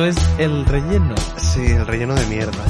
[0.00, 1.14] Esto es el relleno.
[1.36, 2.64] Sí, el relleno de mierda.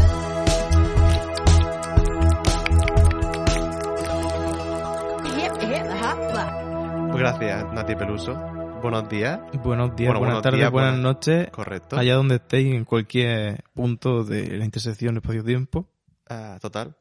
[7.16, 8.34] Gracias, Nati Peluso.
[8.82, 9.40] Buenos días.
[9.62, 11.50] Buenos días, Bueno, buenas buenos tardes, días, buenas buenas- noches.
[11.50, 11.96] Correcto.
[11.98, 15.86] Allá donde estéis, en cualquier punto de la intersección espacio-tiempo.
[16.28, 16.96] Ah, total.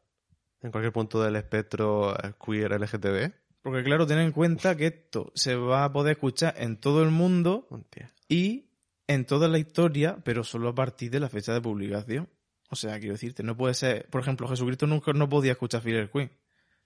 [0.61, 3.31] En cualquier punto del espectro eh, queer LGTB.
[3.61, 7.11] Porque claro, ten en cuenta que esto se va a poder escuchar en todo el
[7.11, 8.11] mundo Hostia.
[8.27, 8.68] y
[9.09, 12.29] en toda la historia, pero solo a partir de la fecha de publicación.
[12.69, 16.11] O sea, quiero decirte, no puede ser, por ejemplo, Jesucristo nunca no podía escuchar Filler
[16.11, 16.31] Queen.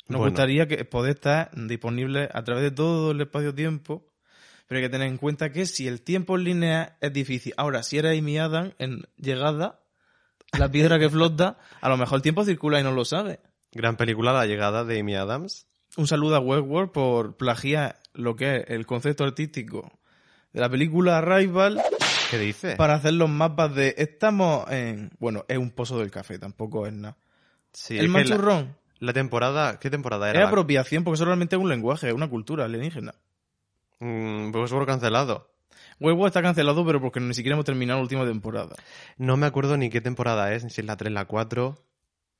[0.07, 0.31] Nos Bueno.
[0.31, 4.09] gustaría que poder estar disponible a través de todo el espacio-tiempo,
[4.67, 7.53] pero hay que tener en cuenta que si el tiempo en línea es difícil.
[7.57, 9.83] Ahora, si era Amy Adams en llegada,
[10.57, 13.41] la piedra que flota, a lo mejor el tiempo circula y no lo sabe.
[13.73, 15.67] Gran película La llegada de Amy Adams.
[15.97, 19.99] Un saludo a Westworld por plagiar lo que es el concepto artístico
[20.53, 21.81] de la película Arrival
[22.33, 22.75] ¿Qué dice?
[22.75, 26.93] para hacer los mapas de estamos en bueno es un pozo del café tampoco es
[26.93, 27.15] nada
[27.71, 29.79] Sí, el es la- machurrón La, temporada...
[29.79, 30.41] ¿Qué temporada es era?
[30.43, 33.13] La- apropiación porque solamente es un lenguaje es una cultura alienígena
[33.99, 35.49] Mm, pues seguro cancelado.
[35.99, 38.75] Westworld está cancelado pero porque ni siquiera hemos terminado la última temporada
[39.17, 41.77] No me acuerdo ni qué temporada es, ni si es la 3, la 4.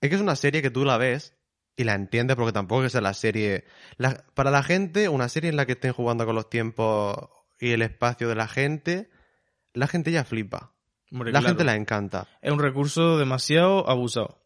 [0.02, 1.36] Es que es una serie que tú la ves
[1.78, 3.64] y la entiendes porque tampoco es la serie...
[3.98, 7.16] la- para la gente, una serie en la que estén jugando con los tiempos
[7.60, 9.10] y el espacio de la gente,
[9.74, 10.72] la gente ya flipa.
[11.12, 12.28] Hombre, La claro, gente la encanta.
[12.42, 14.40] es un recurso demasiado abusado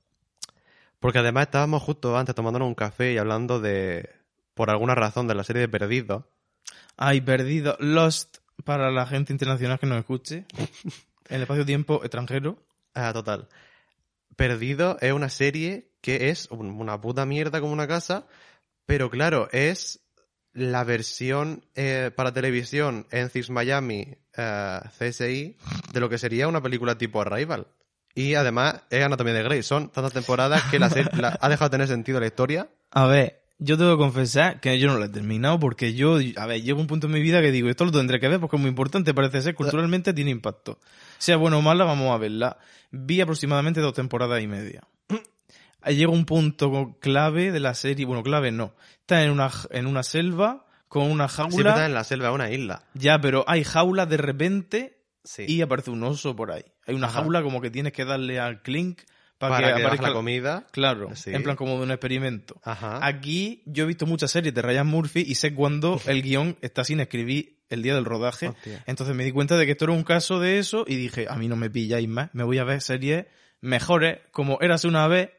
[1.00, 4.10] Porque además estábamos justo antes tomándonos un café y hablando de,
[4.54, 6.24] por alguna razón, de la serie de Perdidos.
[6.98, 10.68] ay perdido Lost para la gente internacional que nos escuche en
[11.30, 12.58] el espacio-tiempo extranjero
[12.94, 13.48] Ah, total.
[14.36, 18.26] Perdido es una serie que es un- una puta mierda como una casa,
[18.86, 20.00] pero claro, es
[20.58, 25.56] la versión eh, para televisión en Cis Miami eh, CSI
[25.94, 27.68] de lo que sería una película tipo Arrival.
[28.16, 29.62] Y además es Anatomía de Grey.
[29.62, 32.68] Son tantas temporadas que la la- ha dejado de tener sentido la historia.
[32.90, 36.46] A ver, yo tengo que confesar que yo no lo he terminado porque yo, a
[36.48, 38.40] ver, llego a un punto en mi vida que digo, esto lo tendré que ver
[38.40, 40.80] porque es muy importante, parece ser, culturalmente tiene impacto.
[41.20, 42.58] Sea buena o mala, vamos a verla.
[42.90, 44.82] Vi aproximadamente dos temporadas y media.
[45.86, 48.76] Llega un punto clave de la serie, bueno, clave no.
[49.02, 51.70] Está en una, en una selva con una Siempre jaula.
[51.72, 52.84] está en la selva, una isla.
[52.94, 54.94] Ya, pero hay jaula de repente
[55.24, 55.46] Sí.
[55.48, 56.64] y aparece un oso por ahí.
[56.86, 57.20] Hay una Ajá.
[57.22, 59.02] jaula como que tienes que darle al clink
[59.38, 60.68] para, para que, aparezca la comida.
[60.72, 61.34] Claro, Sí.
[61.34, 62.60] en plan como de un experimento.
[62.64, 63.06] Ajá.
[63.06, 66.84] Aquí yo he visto muchas series de Ryan Murphy y sé cuando el guion está
[66.86, 68.48] sin escribir el día del rodaje.
[68.48, 68.84] Hostia.
[68.88, 71.36] Entonces me di cuenta de que esto era un caso de eso y dije, a
[71.36, 73.26] mí no me pilláis más, me voy a ver series
[73.62, 75.32] mejores como Érase una vez.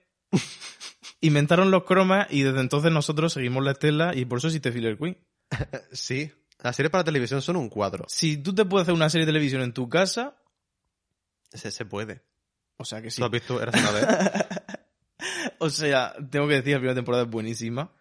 [1.20, 4.96] Inventaron los cromas y desde entonces nosotros seguimos la estela y por eso existe Filler
[4.98, 5.18] Queen.
[5.92, 6.32] Sí.
[6.60, 8.04] Las series para televisión son un cuadro.
[8.08, 10.36] Si tú te puedes hacer una serie de televisión en tu casa,
[11.52, 12.22] Se, se puede.
[12.76, 13.20] o sea que sí.
[13.20, 14.06] ¿Tú has visto Eras una vez?
[15.60, 17.92] O sea, tengo que decir, la primera temporada es buenísima.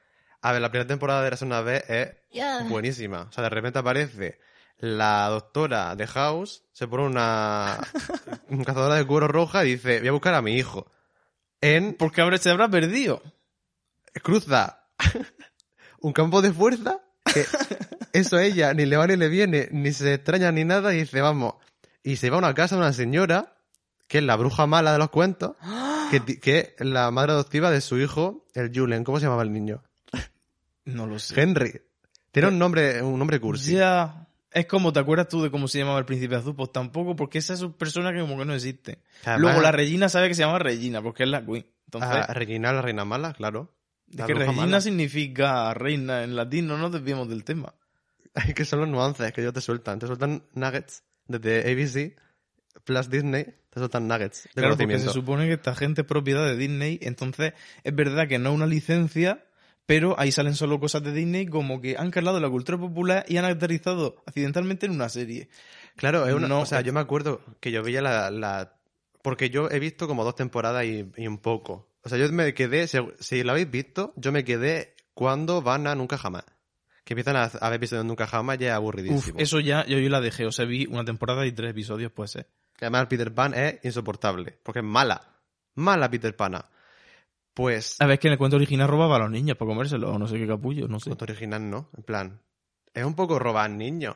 [0.41, 2.63] A ver, la primera temporada de Eras una vez es Yeah.
[2.69, 3.21] buenísima.
[3.23, 4.39] O sea, de repente aparece
[4.77, 7.79] la doctora de House, se pone una,
[8.49, 10.91] una cazadora de cuero roja y dice, voy a buscar a mi hijo.
[11.75, 13.21] En Porque ahora se habrá perdido.
[14.23, 14.87] cruza
[15.99, 17.45] un campo de fuerza, que
[18.13, 20.99] eso a ella ni le va ni le viene, ni se extraña ni nada, y
[20.99, 21.55] dice, vamos.
[22.03, 23.57] Y se va a una casa de una señora,
[24.07, 25.55] que es la bruja mala de los cuentos,
[26.41, 29.03] que, es la madre adoptiva de su hijo, el Julen.
[29.03, 29.83] ¿Cómo se llamaba el niño?
[30.85, 31.39] No lo sé.
[31.41, 31.81] Henry.
[32.31, 33.73] Tiene un nombre, un nombre cursi.
[33.73, 34.26] Ya.
[34.51, 36.55] Es como, ¿te acuerdas tú de cómo se llamaba el príncipe azul?
[36.55, 38.99] Pues tampoco, porque esa es una persona que como que no existe.
[39.23, 41.65] Además- Luego la Regina sabe que se llama Regina, porque es la Queen.
[41.85, 43.73] Entonces, Ah, Regina, la reina mala, claro.
[44.09, 44.81] es La que Regina mala.
[44.81, 47.73] significa reina en latín, no nos desviemos del tema.
[48.35, 49.99] Hay que son los nuances que ellos te sueltan.
[49.99, 52.15] Te sueltan nuggets desde ABC
[52.83, 53.45] plus Disney.
[53.69, 56.99] Te sueltan nuggets de Claro, porque se supone que esta gente es propiedad de Disney,
[57.01, 57.53] entonces
[57.83, 59.45] es verdad que no es una licencia,
[59.87, 63.37] pero ahí salen solo cosas de Disney como que han calado la cultura popular y
[63.37, 65.49] han aterrizado accidentalmente en una serie.
[65.95, 66.83] Claro, es una, No, o sea, eh.
[66.83, 68.75] yo me acuerdo que yo veía la, la-
[69.23, 72.53] Porque yo he visto como dos temporadas y, y un poco O sea, yo me
[72.53, 76.43] quedé, si, si lo habéis visto, yo me quedé cuando van a Nunca Jamás.
[77.03, 79.39] Que empiezan a, a ver episodios de Nunca Jamás ya es Uf, aburridísimo.
[79.39, 80.45] eso ya, yo, yo la dejé.
[80.45, 82.33] O sea, vi una temporada y tres episodios, pues.
[82.33, 85.33] Que Además, Peter Pan es insoportable, porque es mala.
[85.75, 86.65] Mala Peter Pana.
[87.57, 90.11] Pues, A ver, es que en el cuento original robaba a los niños para comérselos,
[90.15, 91.09] o no sé qué capullo, no sé.
[91.09, 92.41] cuento original no, en plan,
[92.93, 94.15] es un poco robar niños.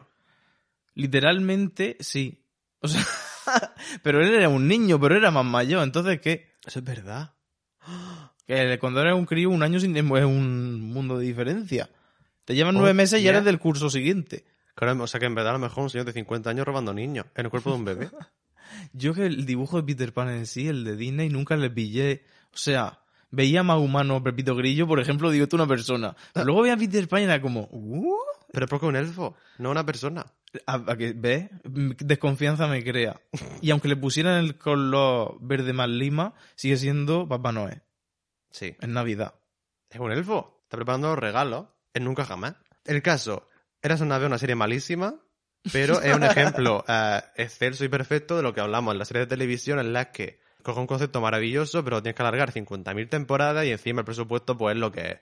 [0.93, 2.45] Literalmente, sí.
[2.81, 3.03] O sea,
[4.03, 5.83] pero él era un niño, pero era más mayor.
[5.83, 6.51] Entonces, ¿qué?
[6.65, 7.33] Eso es verdad.
[8.47, 11.89] Que cuando eres un crío, un año sin- es un mundo de diferencia.
[12.43, 14.45] Te llevan Oh, nueve meses y eres del curso siguiente.
[14.75, 16.93] Claro, o sea que en verdad a lo mejor un señor de 50 años robando
[16.93, 18.09] niños en el cuerpo de un bebé.
[18.93, 22.25] Yo que el dibujo de Peter Pan en sí, el de Disney, nunca le pillé.
[22.53, 22.99] O sea,
[23.31, 26.15] veía más humano a Pepito Grillo, por ejemplo, digo, es una persona.
[26.33, 28.15] Pero luego veía a Peter Pan y era como, "Uh".
[28.51, 30.25] Pero es porque es un elfo, no una persona.
[30.65, 31.49] A, a que, ¿ves?
[31.63, 33.21] Desconfianza me crea.
[33.61, 37.81] Y aunque le pusieran el color verde más lima, sigue siendo Papá Noel.
[38.49, 38.75] Sí.
[38.81, 39.35] En Navidad.
[39.89, 40.59] Es un elfo.
[40.63, 41.67] Está preparando los regalos.
[41.93, 42.55] Es nunca jamás.
[42.83, 43.47] El caso,
[43.81, 45.15] Eras una vez una serie malísima,
[45.71, 49.27] pero es un ejemplo eh, excelso y perfecto de lo que hablamos en las series
[49.27, 53.65] de televisión en las que coge un concepto maravilloso, pero tienes que alargar 50.000 temporadas
[53.65, 55.19] y encima el presupuesto pues es lo que es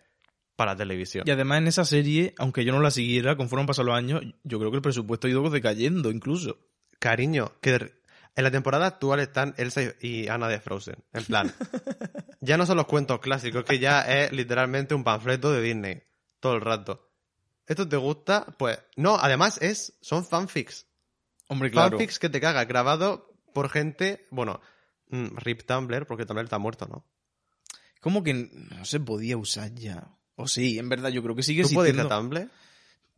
[0.55, 1.23] para televisión.
[1.25, 4.21] Y además en esa serie, aunque yo no la siguiera, conforme han pasado los años,
[4.43, 6.57] yo creo que el presupuesto ha ido decayendo incluso.
[6.99, 7.93] Cariño, que
[8.35, 10.97] en la temporada actual están Elsa y Anna de Frozen.
[11.13, 11.53] En plan,
[12.41, 16.03] ya no son los cuentos clásicos, que ya es literalmente un panfleto de Disney.
[16.39, 17.09] Todo el rato.
[17.65, 18.45] ¿Esto te gusta?
[18.57, 20.87] Pues no, además es son fanfics.
[21.47, 21.91] Hombre, claro.
[21.91, 24.61] Fanfics que te cagas, grabado por gente, bueno,
[25.09, 27.05] Rip Tumblr, porque Tumblr está muerto, ¿no?
[28.01, 30.07] ¿Cómo que no se podía usar ya?
[30.35, 32.15] O sí, en verdad, yo creo que sigue ¿Tú puedes ir existiendo.
[32.15, 32.49] a Tumblr?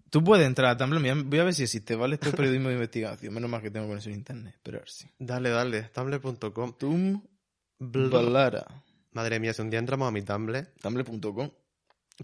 [0.09, 2.15] Tú puedes entrar a Tumblr, mira, voy a ver si existe, ¿vale?
[2.15, 4.89] Esto es periodismo de investigación, menos mal que tengo conexión a internet, pero a ver
[4.89, 5.07] si.
[5.19, 6.73] Dale, dale, tumblr.com.
[6.77, 7.21] Tum,
[7.79, 8.65] Balara,
[9.13, 11.49] Madre mía, si un día entramos a mi Tumblr, tumblr.com.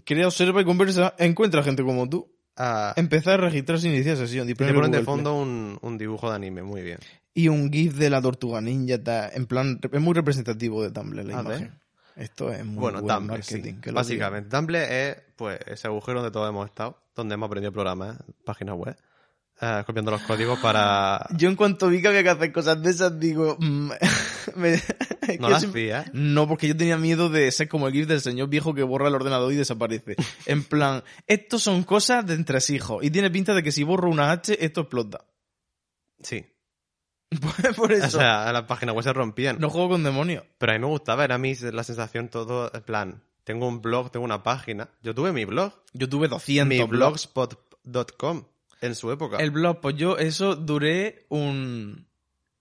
[0.04, 2.30] Crea, observa y conversa, encuentra gente como tú.
[2.56, 4.46] ah, Empezar a registrar sin iniciar sesión.
[4.46, 6.98] le disponible ponen de fondo un, un dibujo de anime, muy bien.
[7.34, 11.24] Y un GIF de la tortuga ninja, está, en plan, es muy representativo de Tumblr
[11.24, 11.58] la A ver.
[11.60, 11.80] imagen.
[12.16, 13.62] Esto es muy Bueno, buen Tumblr, marketing.
[13.62, 13.80] sí.
[13.80, 18.16] que Básicamente, Tumblr es pues ese agujero donde todos hemos estado, donde hemos aprendido programas,
[18.44, 18.96] páginas web,
[19.60, 21.24] eh, copiando los códigos para...
[21.36, 23.56] Yo en cuanto vi que había que hacer cosas de esas, digo...
[23.60, 23.90] mm,
[24.56, 24.82] me-
[25.38, 26.14] No las siempre- hacías.
[26.14, 29.08] No, porque yo tenía miedo de ser como el GIF del señor viejo que borra
[29.08, 30.16] el ordenador y desaparece.
[30.46, 33.04] En plan, estos son cosas de entresijos.
[33.04, 35.24] Y tiene pinta de que si borro una H, esto explota.
[36.22, 36.44] Sí.
[37.40, 39.58] Por- Por O eso, sea, las páginas web se rompían.
[39.60, 40.44] no juego con demonios.
[40.58, 44.10] Pero a mí me gustaba, era mí la sensación todo, en plan, tengo un blog,
[44.10, 44.88] tengo una página.
[45.02, 47.30] Yo tuve mi blog, Yo tuve 200 mi blogs.
[47.34, 48.44] blogspot.com,
[48.80, 49.36] en su época.
[49.38, 52.06] El blog, pues yo eso duré un...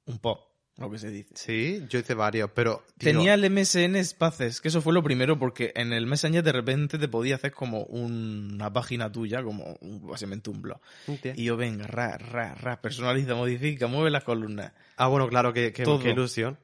[0.05, 0.46] Un pop,
[0.77, 1.29] lo que se dice.
[1.35, 2.83] Sí, yo hice varios, pero...
[2.97, 6.51] tío, Tenía el MSN Spaces, que eso fue lo primero, porque en el Messenger de
[6.51, 10.79] repente te podía hacer como una página tuya, como un- básicamente un blog.
[11.07, 11.33] Hostia.
[11.35, 14.73] Y yo, venga, ra, ra, ra, personaliza, modifica, mueve las columnas.
[14.97, 15.99] Ah, bueno, claro, Todo.
[15.99, 16.59] qué ilusión.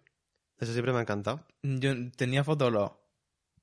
[0.60, 1.46] Eso siempre me ha encantado.
[1.64, 2.98] Yo tenía fotolog.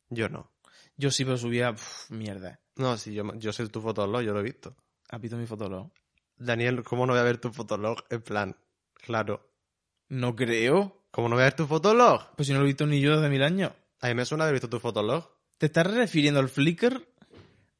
[0.08, 0.50] Yo no.
[0.96, 2.60] Yo sí, pero subía pf, mierda.
[2.76, 4.76] No, sí, yo, yo sé tu fotolog, yo lo he visto.
[5.08, 5.90] ¿Has visto mi fotolog?
[6.36, 7.98] Daniel, ¿cómo no voy a ver tu fotolog?
[8.10, 8.56] En plan,
[8.94, 9.49] claro.
[10.10, 11.04] No creo.
[11.10, 12.34] ¿Cómo no voy a ver tu fotolog?
[12.36, 13.72] Pues si no lo he visto ni yo desde mil años.
[14.00, 15.28] A mí me suena haber visto tu fotolog.
[15.58, 17.06] ¿Te estás refiriendo al Flickr?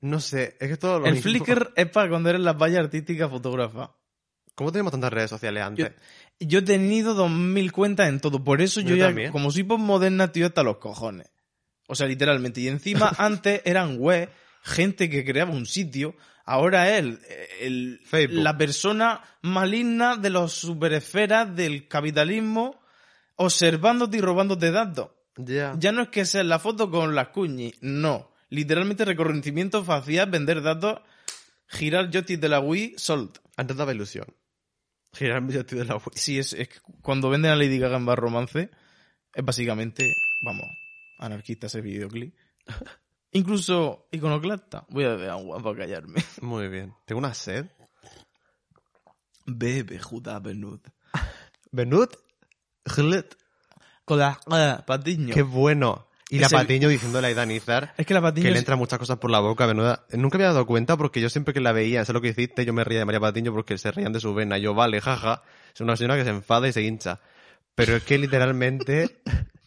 [0.01, 1.31] No sé, es que todo lo El mismo.
[1.31, 3.95] Flickr es para cuando eres la valla artística fotógrafa.
[4.55, 5.93] ¿Cómo tenemos tantas redes sociales Yo, antes?
[6.41, 8.43] yo he tenido 2000 cuentas en todo.
[8.43, 9.33] Por eso yo, Yo ya, también.
[9.33, 11.31] como soy postmoderna, tío, hasta los cojones.
[11.87, 12.61] O sea, literalmente.
[12.61, 14.31] Y encima, antes eran web,
[14.63, 16.15] gente que creaba un sitio.
[16.51, 17.19] Ahora es el,
[17.61, 18.43] el- Facebook.
[18.43, 22.81] la persona maligna de los superesferas del capitalismo
[23.37, 25.11] observándote y robándote datos.
[25.37, 25.75] Ya.
[25.79, 28.33] Ya no es que sea la foto con las cuñis, no.
[28.49, 31.01] Literalmente reconocimiento facial, vender datos,
[31.69, 33.39] girar joystick de la Wii, sold.
[33.57, 34.27] Antes daba ilusión.
[35.13, 36.11] Girar mi de la web.
[36.15, 38.71] Sí, es, es que cuando venden a Lady Gaga en Bar Romance,
[39.33, 40.13] es básicamente,
[40.45, 40.67] vamos,
[41.19, 42.35] anarquista ese videoclip.
[43.33, 44.85] Incluso iconoclasta.
[44.89, 46.23] Voy a beber agua para callarme.
[46.41, 46.95] Muy bien.
[47.07, 47.67] Tengo una sed.
[49.47, 50.81] Bebe, Judá Benud.
[51.71, 52.15] Benut.
[52.85, 53.37] Glet.
[54.05, 55.35] Con la ah, patiño.
[55.35, 56.07] Qué bueno.
[56.29, 58.79] Y la el- patiño diciéndole a Idanizar Es que la patiño que le es- entran
[58.79, 60.05] muchas cosas por la boca, menuda.
[60.13, 62.65] Nunca me había dado cuenta porque yo siempre que la veía, sé lo que hiciste,
[62.65, 64.59] yo me reía de María Patiño porque se reían de su vena.
[64.59, 65.43] Yo, vale, jaja.
[65.75, 67.21] Es una señora que se enfada y se hincha.
[67.75, 69.23] Pero es que literalmente.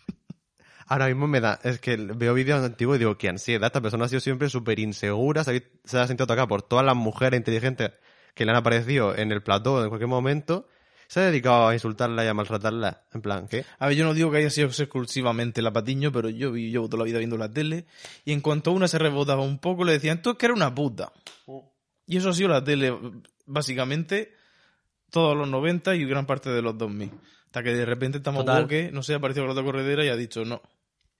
[0.88, 1.60] Ahora mismo me da.
[1.64, 3.68] Es que veo vídeos antiguos y digo, qué ansiedad.
[3.68, 5.44] Esta persona ha sido siempre súper insegura.
[5.44, 7.92] Se, ha- se ha sentido atacada por todas las mujeres inteligentes
[8.34, 10.68] que le han aparecido en el plató en cualquier momento.
[11.08, 13.04] Se ha dedicado a insultarla y a maltratarla.
[13.14, 13.66] En plan, ¿qué?
[13.78, 16.88] A ver, yo no digo que haya sido exclusivamente la Patiño, pero yo vi, llevo
[16.90, 17.86] toda la vida viendo la tele
[18.26, 20.74] y en cuanto una se rebotaba un poco le decían, tú es que eres una
[20.74, 21.12] puta.
[22.08, 22.94] Y eso ha sido la tele,
[23.46, 24.34] básicamente,
[25.12, 27.12] todos los 90 y gran parte de los 2000.
[27.46, 28.44] Hasta que de repente estamos.
[28.64, 30.62] Boque, no sé, ha aparecido con la corredera y ha dicho, no,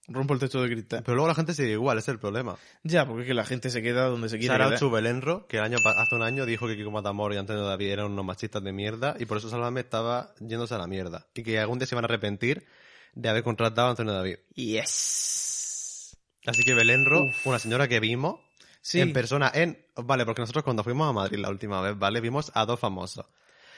[0.08, 1.04] rompo el techo de cristal.
[1.04, 2.58] Pero luego la gente sigue igual, ese es el problema.
[2.84, 5.64] Ya, porque es que la gente se queda donde se quiere Sara Belenro, que el
[5.64, 8.74] año, hace un año dijo que Kiko Matamoros y Antonio David eran unos machistas de
[8.74, 11.28] mierda y por eso Sálvame estaba yéndose a la mierda.
[11.34, 12.66] Y que algún día se van a arrepentir
[13.14, 14.38] de haber contratado a Antonio David.
[14.56, 16.18] Yes.
[16.46, 18.40] Así que Belenro, una señora que vimos
[18.84, 19.00] Sí.
[19.00, 19.82] en persona en...
[19.96, 22.20] Vale, porque nosotros cuando fuimos a Madrid la última vez, ¿vale?
[22.20, 23.26] Vimos a dos famosos.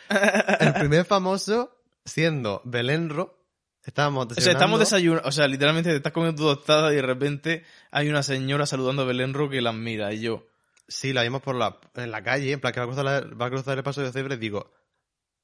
[0.59, 3.37] el primer famoso, siendo Belenro,
[3.85, 4.79] estábamos O sea, estamos desayunando.
[4.79, 8.65] desayunando, o sea, literalmente te estás comiendo tu tostada y de repente hay una señora
[8.65, 10.47] saludando a Belenro que la mira y yo,
[10.87, 13.21] Sí, la vimos por la, en la calle, en plan que va a cruzar, la-
[13.35, 14.71] va a cruzar el paso de cebra y digo,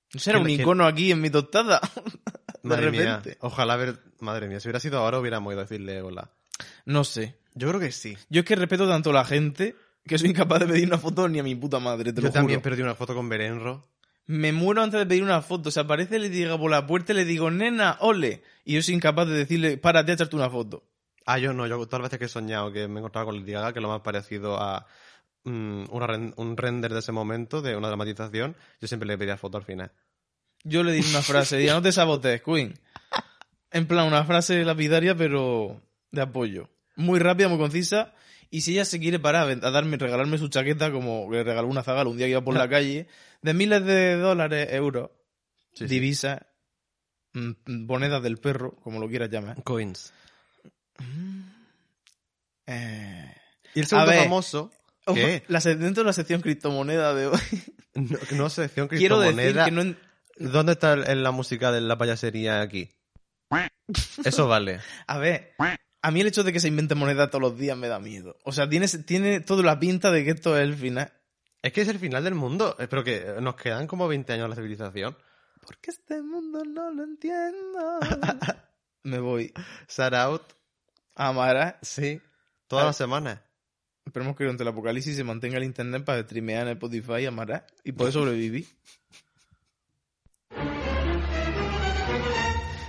[0.10, 1.81] ¿será un que- icono aquí en mi tostada?
[2.63, 3.29] de madre repente.
[3.29, 6.29] mía, ojalá ver, madre mía, si hubiera sido ahora hubiéramos ido a decirle hola.
[6.86, 7.38] No sé.
[7.55, 8.15] Yo creo que sí.
[8.29, 11.27] Yo es que respeto tanto a la gente que soy incapaz de pedir una foto
[11.27, 12.69] ni a mi puta madre, te Yo lo también juro.
[12.69, 13.88] perdí una foto con Belenro.
[14.28, 15.70] Me muero antes de pedir una foto.
[15.70, 18.44] O sea, aparece, le digo por la puerta y le digo, nena, ole.
[18.63, 20.84] Y yo soy incapaz de decirle, párate a echarte una foto.
[21.25, 23.40] Ah, yo no, yo todas las veces que he soñado que me he encontrado con
[23.40, 24.88] Lady Gaga, que lo más parecido a
[25.44, 29.58] mm, una un render de ese momento, de una dramatización, yo siempre le pedía foto
[29.58, 29.92] al final.
[30.63, 32.74] Yo le di una frase, diga, no te sabotees, Queen.
[33.72, 36.70] En plan, una frase lapidaria, pero de apoyo.
[36.96, 38.13] Muy rápida, muy concisa.
[38.53, 41.84] Y si ella se quiere parar a darme, regalarme su chaqueta, como le regaló una
[41.84, 43.08] zagala un día que iba por la calle,
[43.41, 45.10] de miles de dólares, euros,
[45.74, 45.93] Sí, sí.
[45.96, 46.41] divisas,
[47.34, 49.63] mm, monedas del perro, como lo quieras llamar.
[49.63, 50.12] Coins.
[52.67, 53.34] Eh,
[53.74, 54.24] Y el segundo ver.
[54.24, 54.72] famoso,
[55.13, 55.43] ¿qué?
[55.48, 57.39] La, dentro de la sección criptomoneda de hoy,
[57.96, 59.65] No, no sección quiero decir criptomoneda.
[59.65, 59.81] que no...
[59.81, 59.98] en-
[60.38, 62.89] ¿Dónde está el- en la música de la payasería aquí?
[64.25, 64.79] Eso vale.
[65.08, 65.53] A ver,
[66.01, 68.38] a mí el hecho de que se invente moneda todos los días me da miedo.
[68.43, 71.12] O sea, tiene, tiene toda la pinta de que esto es el final.
[71.62, 72.75] Es que es el final del mundo.
[72.79, 75.15] Espero que nos quedan como 20 años la civilización.
[75.63, 78.00] Porque este mundo no lo entiendo.
[79.03, 79.53] me voy
[79.98, 80.39] a
[81.15, 81.77] Amara.
[81.84, 82.20] Sí.
[82.67, 82.88] Todas Ah.
[82.88, 83.39] las semanas.
[84.05, 87.91] Esperemos que durante el apocalipsis se mantenga el internet para streamear en Spotify Amara y
[87.91, 88.65] poder sobrevivir.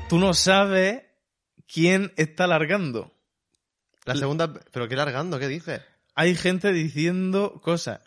[0.09, 1.03] Tú no sabes
[1.73, 3.13] quién está largando.
[4.05, 4.53] La segunda...
[4.53, 5.39] ¿Pero qué largando?
[5.39, 5.81] ¿Qué dices?
[6.15, 8.01] Hay gente diciendo cosas.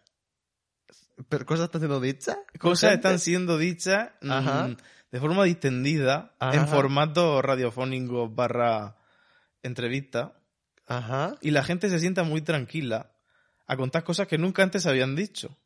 [1.30, 2.38] ¿Pero cosas están siendo dichas?
[2.60, 3.08] Cosas Gente.
[3.08, 4.74] están siendo dichas mm,
[5.12, 6.56] de forma distendida Ajá.
[6.56, 8.98] en formato radiofónico barra
[9.64, 10.34] entrevista
[10.86, 11.38] Ajá.
[11.42, 13.14] y la gente se sienta muy tranquila
[13.66, 15.58] a contar cosas que nunca antes se habían dicho.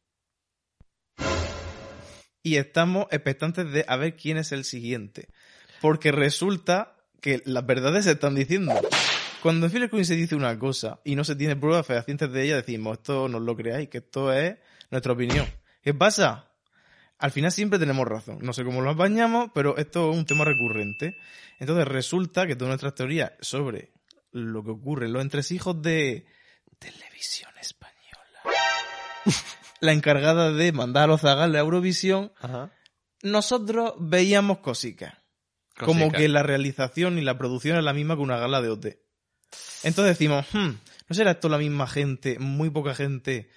[2.43, 5.29] Y estamos expectantes de a ver quién es el siguiente.
[5.81, 8.73] Porque resulta que las verdades se están diciendo.
[9.41, 12.43] Cuando en Philip Queen se dice una cosa y no se tiene pruebas fehacientes de
[12.43, 14.57] ella, decimos, esto no lo creáis, que esto es
[14.91, 15.47] nuestra opinión.
[15.81, 16.51] ¿Qué pasa?
[17.17, 18.39] Al final siempre tenemos razón.
[18.41, 21.15] No sé cómo lo apañamos, pero esto es un tema recurrente.
[21.59, 23.91] Entonces resulta que todas nuestras teorías sobre
[24.31, 26.25] lo que ocurre en los entresijos de
[26.77, 28.53] televisión española,
[29.81, 32.71] la encargada de mandar a los zagales a Eurovisión, Ajá.
[33.23, 35.13] nosotros veíamos cositas.
[35.85, 38.85] Como que la realización y la producción es la misma que una gala de OT.
[39.83, 40.69] Entonces decimos, hmm,
[41.07, 43.49] ¿no será esto la misma gente, muy poca gente?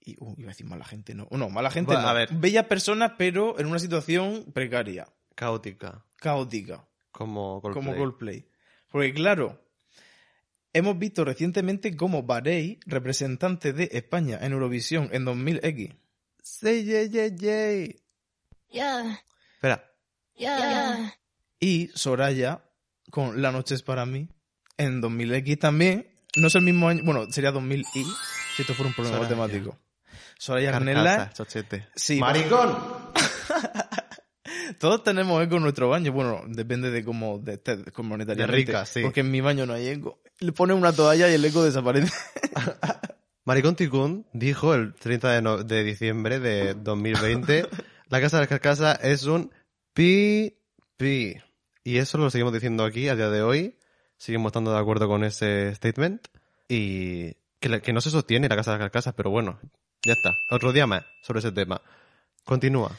[0.00, 1.28] Y, uh, iba a decir mala gente, no.
[1.30, 2.08] No, mala gente Bueno, no.
[2.08, 2.28] a ver.
[2.32, 6.04] Bellas personas, pero en una situación precaria, Caótica.
[6.16, 7.84] caótica, Como Coldplay.
[7.84, 8.48] como Coldplay.
[8.90, 9.62] Porque claro,
[10.72, 15.96] hemos visto recientemente cómo Barey, representante de España en Eurovisión en 2000X,
[16.42, 17.94] Say yeah, yeah,
[18.68, 19.22] yeah.
[20.36, 21.14] Yeah,
[21.60, 22.64] y Soraya
[23.10, 24.28] con La noche es para mí
[24.78, 26.08] en 2000X también.
[26.36, 28.04] No es el mismo año, bueno, sería 2000 y
[28.56, 29.36] si esto fuera un problema Soraya.
[29.36, 29.78] matemático.
[30.38, 31.88] Soraya chochete.
[31.94, 32.76] sí, ¡Maricón!
[34.78, 36.12] todos tenemos eco en nuestro baño.
[36.12, 38.52] Bueno, depende de cómo, de, de, cómo monetariamente.
[38.52, 39.02] De rica, sí.
[39.02, 40.20] Porque en mi baño no hay eco.
[40.40, 42.12] Le pones una toalla y el eco desaparece.
[43.44, 47.66] Maricón Ticún dijo el 30 de, no- de diciembre de 2020
[48.08, 49.50] la Casa de las Carcasas es un
[49.92, 50.56] pi
[50.96, 51.36] pi.
[51.84, 53.76] Y eso lo seguimos diciendo aquí a día de hoy.
[54.16, 56.28] Seguimos estando de acuerdo con ese statement.
[56.68, 59.58] Y que, que no se sostiene la Casa de las Carcasas, pero bueno,
[60.04, 60.32] ya está.
[60.50, 61.80] Otro día más sobre ese tema.
[62.44, 62.96] Continúa.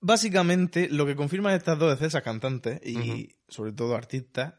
[0.00, 4.54] Básicamente, lo que confirman estas dos esas cantantes y sobre todo artistas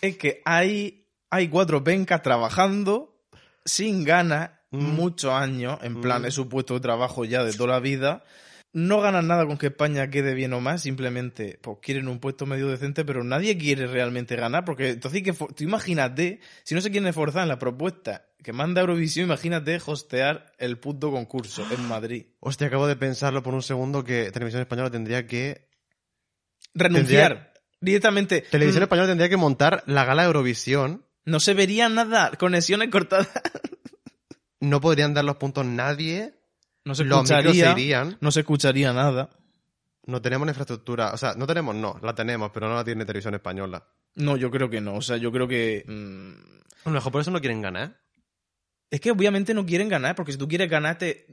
[0.00, 3.20] es que hay, hay cuatro pencas trabajando
[3.64, 4.94] sin ganas Mm.
[4.94, 6.26] muchos años, en plan, Mm.
[6.26, 8.24] es su puesto de trabajo ya de toda la vida,
[8.72, 12.46] no ganan nada con que España quede bien o más, simplemente pues quieren un puesto
[12.46, 16.90] medio decente, pero nadie quiere realmente ganar, porque entonces que tú imagínate, si no se
[16.90, 22.26] quieren esforzar en la propuesta que manda Eurovisión, imagínate hostear el puto concurso en Madrid.
[22.40, 25.68] Hostia, acabo de pensarlo por un segundo que Televisión Española tendría que...
[26.74, 28.42] Renunciar directamente.
[28.42, 31.04] Televisión Mm, Española tendría que montar la gala Eurovisión.
[31.24, 33.28] No se vería nada, conexiones cortadas.
[34.60, 36.34] No podrían dar los puntos nadie.
[36.86, 38.16] No se Los micros se escucharía, irían.
[38.20, 39.28] no se escucharía nada.
[40.06, 41.12] No tenemos la infraestructura.
[41.12, 41.98] O sea, no tenemos, no.
[42.02, 43.84] La tenemos, pero no la tiene Televisión Española.
[44.14, 44.94] No, yo creo que no.
[44.94, 45.84] O sea, yo creo que.
[45.86, 48.00] mm, A lo mejor por eso no quieren ganar.
[48.90, 51.26] Es que obviamente no quieren ganar, porque si tú quieres ganar te,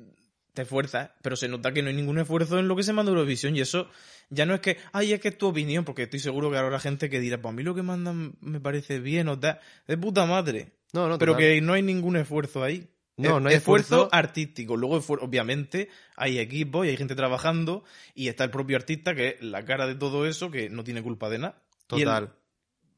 [0.53, 3.11] te esfuerzas, pero se nota que no hay ningún esfuerzo en lo que se manda
[3.11, 3.87] Eurovisión y eso
[4.31, 6.79] ya no es que, ay, es que es tu opinión, porque estoy seguro que habrá
[6.79, 9.97] gente que dirá, pues a mí lo que mandan me parece bien o tal, de
[9.99, 11.45] puta madre, No, no, pero total.
[11.47, 12.89] que no hay ningún esfuerzo ahí.
[13.17, 14.09] No, no hay esfuerzo.
[14.11, 14.75] artístico.
[14.75, 17.83] Luego, obviamente, hay equipos y hay gente trabajando
[18.15, 21.03] y está el propio artista que es la cara de todo eso que no tiene
[21.03, 21.61] culpa de nada.
[21.91, 22.33] Y el- Total.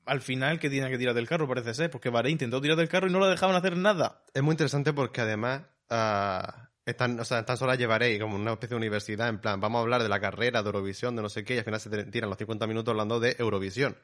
[0.06, 2.88] al final, que tiene que tirar del carro, parece ser, porque Bahrein intentó tirar del
[2.88, 4.24] carro y no lo dejaban hacer nada.
[4.34, 8.76] Es muy interesante porque además ah, están, o sea, tan solo llevaré como una especie
[8.76, 11.44] de universidad, en plan, vamos a hablar de la carrera, de Eurovisión, de no sé
[11.44, 13.98] qué, y al final se tiran los 50 minutos hablando de Eurovisión.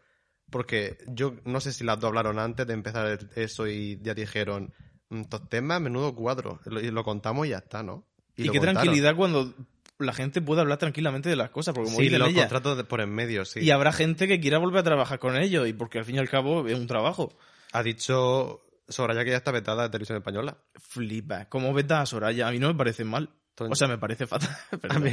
[0.49, 4.73] Porque yo no sé si las dos hablaron antes de empezar eso y ya dijeron,
[4.90, 8.05] "Mm, estos temas, menudo cuadro, y lo contamos y ya está, ¿no?
[8.37, 8.81] Y, lo qué contaron.
[8.81, 9.53] tranquilidad cuando
[9.99, 13.09] la gente puede hablar tranquilamente de las cosas, porque como Sí, los contratos por en
[13.13, 13.59] medio, sí.
[13.59, 16.19] y habrá gente que quiera volver a trabajar con ellos, y porque al fin y
[16.19, 17.37] al cabo es un trabajo.
[17.73, 20.57] Ha dicho Soraya que ya está vetada de televisión española.
[20.75, 21.45] Flipa.
[21.45, 22.47] ¿Cómo ves a Soraya?
[22.47, 23.29] A mí no me parece mal.
[23.57, 24.49] O sea, me parece fatal.
[25.01, 25.11] mí-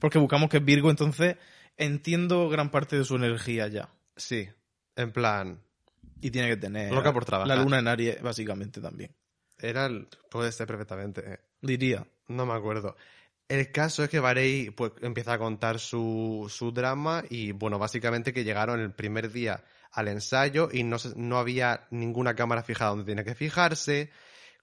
[0.00, 1.36] Porque buscamos que es Virgo, entonces
[1.76, 3.88] entiendo gran parte de su energía ya.
[4.16, 4.48] Sí,
[4.96, 5.60] en plan,
[6.20, 7.56] Y tiene que tener Loca por trabajar.
[7.56, 9.12] la luna en Aries, básicamente, también.
[9.68, 11.22] Era el- puede ser perfectamente.
[11.34, 11.38] eh.
[11.60, 12.06] Diría.
[12.28, 12.96] No me acuerdo.
[13.48, 18.32] El caso es que Varey pues, empieza a contar su, su drama y, bueno, básicamente
[18.32, 23.04] que llegaron el primer día al ensayo y no, no había ninguna cámara fijada donde
[23.04, 24.10] tiene que fijarse.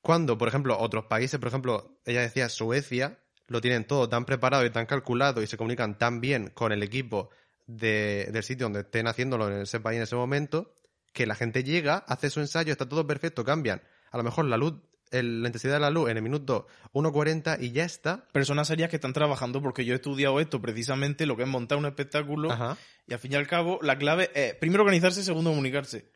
[0.02, 4.66] Cuando, por ejemplo, otros países, por ejemplo, ella decía Suecia, lo tienen todo tan preparado
[4.66, 7.30] y tan calculado y se comunican tan bien con el equipo
[7.68, 10.74] de- del sitio donde estén haciéndolo en ese país en ese momento,
[11.14, 13.82] que la gente llega, hace su ensayo, está todo perfecto, cambian.
[14.12, 14.74] A lo mejor la luz,
[15.12, 18.26] el- la intensidad de la luz en el minuto 1.40 y ya está.
[18.32, 21.78] Personas serias que están trabajando porque yo he estudiado esto precisamente, lo que es montar
[21.78, 22.52] un espectáculo.
[22.52, 22.78] Ajá.
[23.08, 26.10] Y al fin y al cabo, la clave es, primero, organizarse, segundo, comunicarse.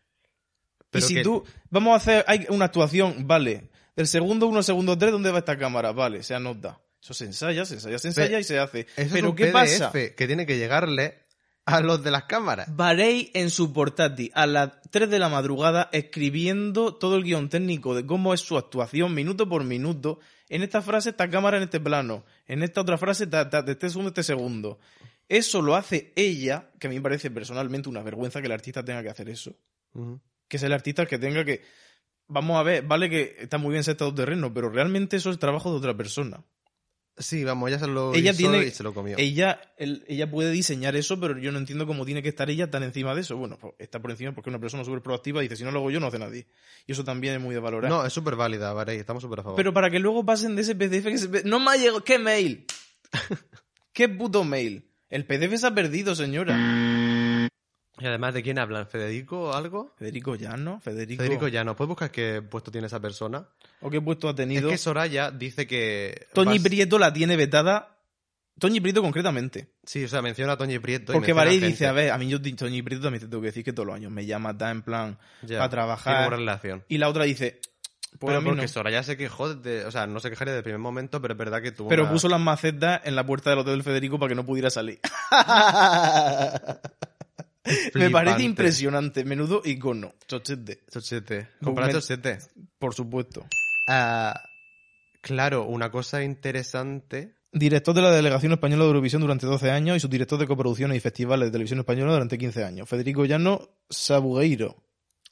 [0.90, 3.70] Pero y si que- tú, vamos a hacer hay una actuación, vale.
[3.96, 5.92] Del segundo uno, segundo tres, ¿dónde va esta cámara?
[5.92, 6.80] Vale, se anota.
[7.02, 8.88] Eso se ensaya, se ensaya, se ensaya y se hace.
[8.96, 9.92] Eso Pero es un ¿qué PDF pasa?
[9.92, 11.25] que tiene que llegarle
[11.66, 12.76] a los de las cámaras.
[12.76, 17.96] Varey en su portátil a las 3 de la madrugada escribiendo todo el guion técnico
[17.96, 20.20] de cómo es su actuación minuto por minuto.
[20.48, 23.72] En esta frase esta cámara en este plano, en esta otra frase ta, ta, de
[23.72, 24.80] este segundo este segundo.
[25.28, 28.86] Eso lo hace ella, que a mí me parece personalmente una vergüenza que el artista
[28.86, 29.56] tenga que hacer eso.
[30.48, 31.64] Que es el artista el que tenga que...
[32.28, 35.40] Vamos a ver, vale que está muy bien ser todo terreno, pero realmente eso es
[35.40, 36.44] trabajo de otra persona.
[37.18, 39.16] Sí, vamos, ella se lo Ella hizo tiene- y se lo comió.
[39.18, 42.70] Ella, el- ella puede diseñar eso, pero yo no entiendo cómo tiene que estar ella
[42.70, 43.38] tan encima de eso.
[43.38, 45.72] Bueno, pues está por encima porque es una persona súper proactiva y dice, si no
[45.72, 46.46] lo hago yo, no hace nadie.
[46.86, 47.90] Y eso también es muy de valorar.
[47.90, 49.56] No, es súper válida, Varey, estamos súper a favor.
[49.56, 51.44] pero para que luego pasen de ese PDF que se...
[51.46, 52.04] No me ha llegado...
[52.04, 52.66] ¿Qué mail?
[53.94, 54.90] ¿Qué puto mail?
[55.10, 56.58] El PDF se ha perdido, señora.
[58.00, 58.88] Y además, ¿de quién hablan?
[58.88, 59.94] ¿Federico o algo?
[59.98, 61.24] Federico Llano, Federico...
[61.24, 61.76] Federico ya no.
[61.78, 63.48] ¿Puedes buscar qué puesto tiene esa persona?
[63.82, 64.70] ¿O qué puesto ha Es tenido?
[64.70, 66.28] que Soraya dice que...
[66.34, 67.98] Toñi vas- Prieto la tiene vetada.
[68.60, 69.70] Toñi Prieto concretamente.
[69.86, 71.14] Sí, o sea, menciona a Toñi Prieto.
[71.14, 73.64] Porque Varey dice, a ver, a mí yo Toñi Prieto también te tengo que decir
[73.64, 76.30] que todos los años me llama, está en plan Ya, para trabajar.
[76.30, 76.84] relación.
[76.90, 77.60] Y la otra dice,
[78.20, 78.68] pues pero a mí porque no.
[78.68, 81.62] Soraya se quejó, de, o sea, no se quejaría del primer momento, pero es verdad
[81.62, 84.30] que tuvo Pero una- puso las macetas en la puerta del hotel del Federico para
[84.30, 85.00] que no pudiera salir.
[87.94, 89.24] Me parece impresionante.
[89.26, 90.14] Menudo icono.
[90.28, 90.84] Chochete.
[90.92, 91.50] Chochete.
[91.64, 92.40] Comprar chochete.
[92.78, 93.46] Por supuesto.
[93.88, 94.40] Ah,
[95.22, 97.36] claro, una cosa interesante.
[97.52, 101.00] Director de la Delegación Española de Eurovisión durante 12 años y subdirector de coproducciones y
[101.00, 102.90] festivales de televisión española durante 15 años.
[102.90, 104.76] Federico Llano Sabugueiro.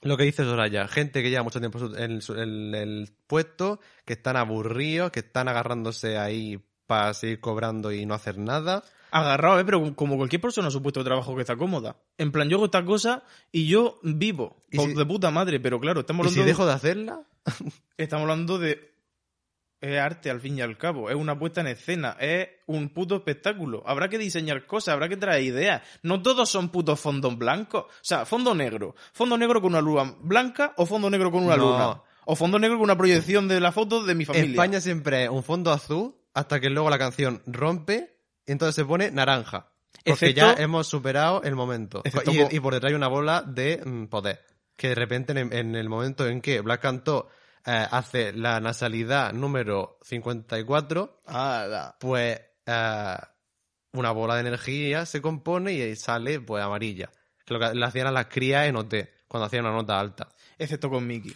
[0.02, 5.12] Lo que dice Soraya, gente que lleva mucho tiempo en el puesto, que están aburridos,
[5.12, 8.84] que están agarrándose ahí para seguir cobrando y no hacer nada.
[9.12, 9.66] Agarrado, ¿eh?
[9.66, 11.98] Pero como cualquier persona en su puesto de trabajo que está cómoda.
[12.18, 14.64] En plan, yo hago esta cosa y yo vivo.
[14.72, 17.22] ¿Y si- de puta madre, pero claro, estamos ¿Y hablando, si dejo de hacerla?
[17.98, 18.92] estamos hablando de...
[19.82, 23.16] Es arte al fin y al cabo, es una puesta en escena, es un puto
[23.18, 23.84] espectáculo.
[23.86, 25.82] Habrá que diseñar cosas, habrá que traer ideas.
[26.04, 27.84] No todos son putos fondos blancos.
[27.84, 28.96] O sea, fondo negro.
[29.12, 31.72] Fondo negro con una luna blanca o fondo negro con una No.
[31.72, 32.02] luna.
[32.26, 34.52] O fondo negro con una proyección de la foto de mi familia.
[34.52, 38.14] España siempre es un fondo azul hasta que luego la canción rompe
[38.46, 39.70] entonces se pone naranja.
[40.06, 42.04] Porque ya hemos superado el momento.
[42.26, 44.42] Y, y por detrás hay una bola de mm, poder.
[44.76, 47.30] Que de repente, en, en el momento en que Black Cantó
[47.66, 53.16] eh, hace la nasalidad número 54, Ah, pues eh,
[53.94, 57.10] una bola de energía se compone y sale pues amarilla.
[57.46, 58.96] Que lo que le hacían a las crías en OT,
[59.28, 60.30] cuando hacían una nota alta.
[60.58, 61.34] excepto con Mickey.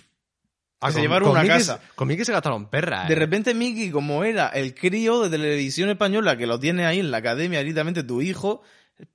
[0.80, 1.80] Ah, Que se llevaron una Mickey casa.
[1.96, 3.08] Con Mickey se gastaron perras.
[3.08, 3.18] De eh.
[3.18, 7.18] repente Mickey, como era el crío de televisión española que lo tiene ahí en la
[7.18, 8.62] academia directamente tu hijo,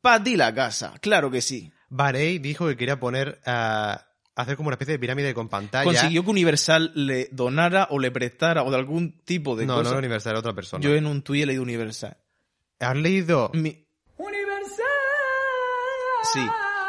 [0.01, 1.73] pa' ti la casa, claro que sí.
[1.89, 3.95] Barey dijo que quería poner, eh,
[4.35, 5.85] hacer como una especie de pirámide con pantalla.
[5.85, 9.89] Consiguió que Universal le donara o le prestara o de algún tipo de no, no
[9.89, 10.83] era Universal, era otra persona.
[10.83, 12.17] Yo en un tuit he leído Universal.
[12.81, 13.51] ¿Has leído?
[13.55, 13.87] Mi-
[16.33, 16.41] Sí.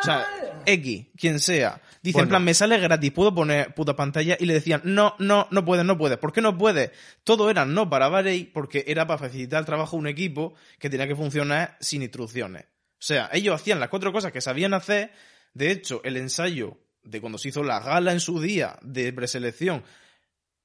[0.04, 0.28] O sea,
[0.66, 1.82] X, quien sea.
[2.02, 4.36] Dice, en plan, me sale gratis, puedo poner puta pantalla.
[4.38, 6.18] Y le decían, no, no, no puedes, no puedes.
[6.18, 6.92] ¿Por qué no puedes?
[7.24, 10.90] Todo era no para Barey, porque era para facilitar el trabajo a un equipo que
[10.90, 12.64] tenía que funcionar sin instrucciones.
[12.66, 15.14] O sea, ellos hacían las cuatro cosas que sabían hacer.
[15.54, 19.84] De hecho, el ensayo de cuando se hizo la gala en su día de preselección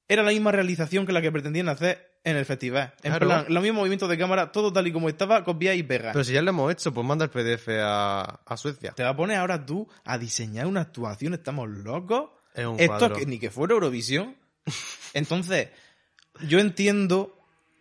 [0.09, 2.93] era la misma realización que la que pretendían hacer en el festival.
[3.03, 3.27] En Claro.
[3.27, 6.13] plan, los mismos movimientos de cámara, todo tal y como estaba, copiar y pegar.
[6.13, 8.91] Pero si ya lo hemos hecho, pues manda el PDF a, a Suecia.
[8.91, 12.29] Te va a poner ahora tú a diseñar una actuación, estamos locos.
[12.53, 13.15] Es un Esto cuadro.
[13.15, 14.35] es que ni que fuera Eurovisión.
[15.13, 15.69] Entonces,
[16.47, 17.35] yo entiendo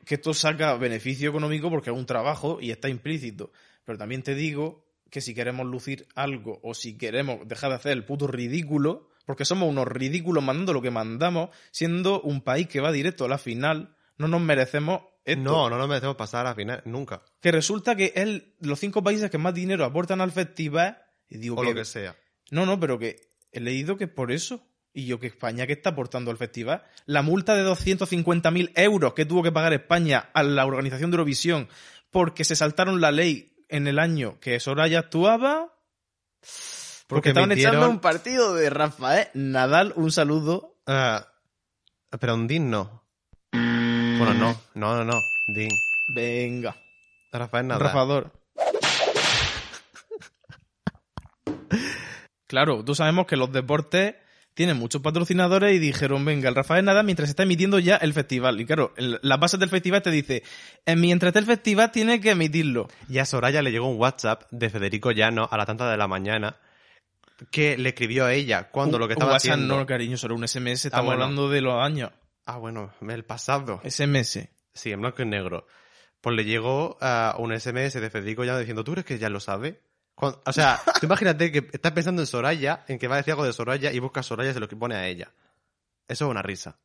[0.04, 3.50] que esto saca beneficio económico porque es un trabajo y está implícito.
[3.84, 7.92] Pero también te digo que si queremos lucir algo o si queremos dejar de hacer
[7.92, 12.80] el puto ridículo, porque somos unos ridículos mandando lo que mandamos, siendo un país que
[12.80, 15.42] va directo a la final, no nos merecemos esto.
[15.42, 17.22] No, no nos merecemos pasar a la final, nunca.
[17.40, 20.98] Que resulta que es los cinco países que más dinero aportan al festival.
[21.28, 22.16] Y digo O que, lo que sea.
[22.50, 23.16] no, no, pero que
[23.52, 24.64] he leído que es por eso.
[24.92, 26.82] Y yo que España que está aportando al festival.
[27.06, 31.68] La multa de 250.000 euros que tuvo que pagar España a la organización de Eurovisión
[32.10, 35.74] porque se saltaron la ley en el año que Soraya actuaba.
[36.40, 39.92] Porque, Porque estaban echando un partido de Rafael Nadal.
[39.94, 40.78] Un saludo.
[40.86, 41.28] Ah,
[42.18, 42.70] pero un Dean
[44.34, 44.60] no.
[44.74, 45.22] No, no, no, no.
[45.46, 45.70] Dean.
[46.08, 46.76] Venga,
[47.32, 47.80] Rafael nada.
[47.80, 48.32] Rafador.
[52.46, 54.14] Claro, tú sabemos que los deportes
[54.54, 58.60] tienen muchos patrocinadores y dijeron, venga, el Rafael Nadal mientras está emitiendo ya el festival.
[58.60, 60.42] Y claro, el- las bases del festival te dice,
[60.86, 62.88] "Eh, mientras esté el festival tiene que emitirlo.
[63.08, 66.08] Y a Soraya le llegó un WhatsApp de Federico Llano a la tanta de la
[66.08, 66.56] mañana
[67.52, 69.76] que le escribió a ella cuando Un- lo que un estaba WhatsApp haciendo.
[69.76, 71.22] no, cariño, solo un SMS, estamos bueno.
[71.22, 72.10] hablando de los años.
[72.50, 73.80] Ah, bueno, el pasado.
[73.84, 74.48] SMS.
[74.72, 75.66] Sí, en blanco y negro.
[76.22, 79.38] Pues le llegó ah, un SMS de Federico Llano diciendo, ¿tú crees que ya lo
[79.38, 79.82] sabe?
[80.14, 83.32] Cuando- o sea, tú imagínate que estás pensando en Soraya, en que va a decir
[83.32, 85.32] algo de Soraya y busca a Soraya y se lo que pone a ella.
[86.08, 86.78] Eso es una risa.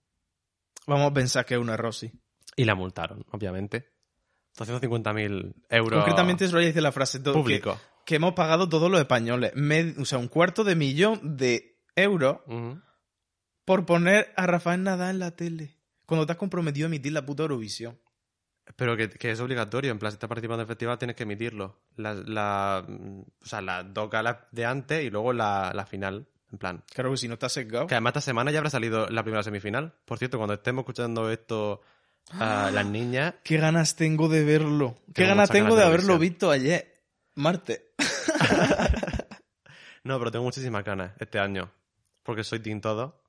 [0.86, 2.12] Vamos a pensar que es un error, sí.
[2.58, 3.90] Y la multaron, obviamente.
[4.58, 6.00] 250.000 euros.
[6.00, 7.80] Concretamente, Soraya dice la frase todo, público.
[8.06, 9.54] Que, hemos pagado todos los españoles.
[9.56, 12.40] Med- o sea, un cuarto de millón de euros.
[13.66, 15.78] Por poner a Rafael Nadal en la tele.
[16.06, 17.98] Cuando te has comprometido a emitir la puta Eurovisión.
[18.76, 21.24] Pero que, que es obligatorio, en plan, si estás participando en el festival tienes que
[21.24, 21.82] emitirlo.
[21.96, 26.28] La, la, mm, o sea, las dos galas de antes y luego la, la final,
[26.52, 26.84] en plan.
[26.94, 27.88] Claro que si no estás sesgado.
[27.88, 29.94] Que además esta semana ya habrá salido la primera semifinal.
[30.06, 31.82] Por cierto, cuando estemos escuchando esto
[32.32, 34.98] a las niñas, Qué ganas tengo de verlo.
[35.14, 36.94] Qué ganas tengo de haberlo visto ayer.
[37.36, 37.82] Martes.
[40.04, 41.70] no, pero tengo muchísimas ganas este año.
[42.24, 43.23] Porque soy Team Todo.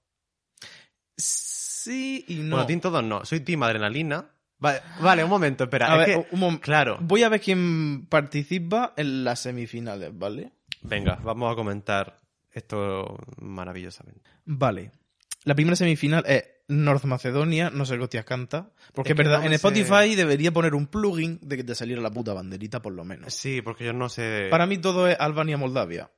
[1.17, 2.57] Sí y no.
[2.57, 4.31] Bueno, Team Todos no, soy Team Adrenalina.
[4.59, 5.93] Vale, vale un momento, espera.
[5.93, 6.99] A es ver, que- un mom- Claro.
[7.01, 10.53] Voy a ver quién participa en las semifinales, ¿vale?
[10.83, 12.21] Venga, vamos a comentar
[12.53, 14.23] esto maravillosamente.
[14.45, 14.93] Vale.
[15.45, 18.71] La primera semifinal es North Macedonia, no sé qué canta.
[18.95, 21.65] Porque Es que verdad, no me en sé- Spotify debería poner un plugin de que
[21.65, 23.35] te saliera la puta banderita, por lo menos.
[23.35, 24.49] Sí, porque yo no sé.
[24.51, 26.11] Para mí todo es Albania-Moldavia.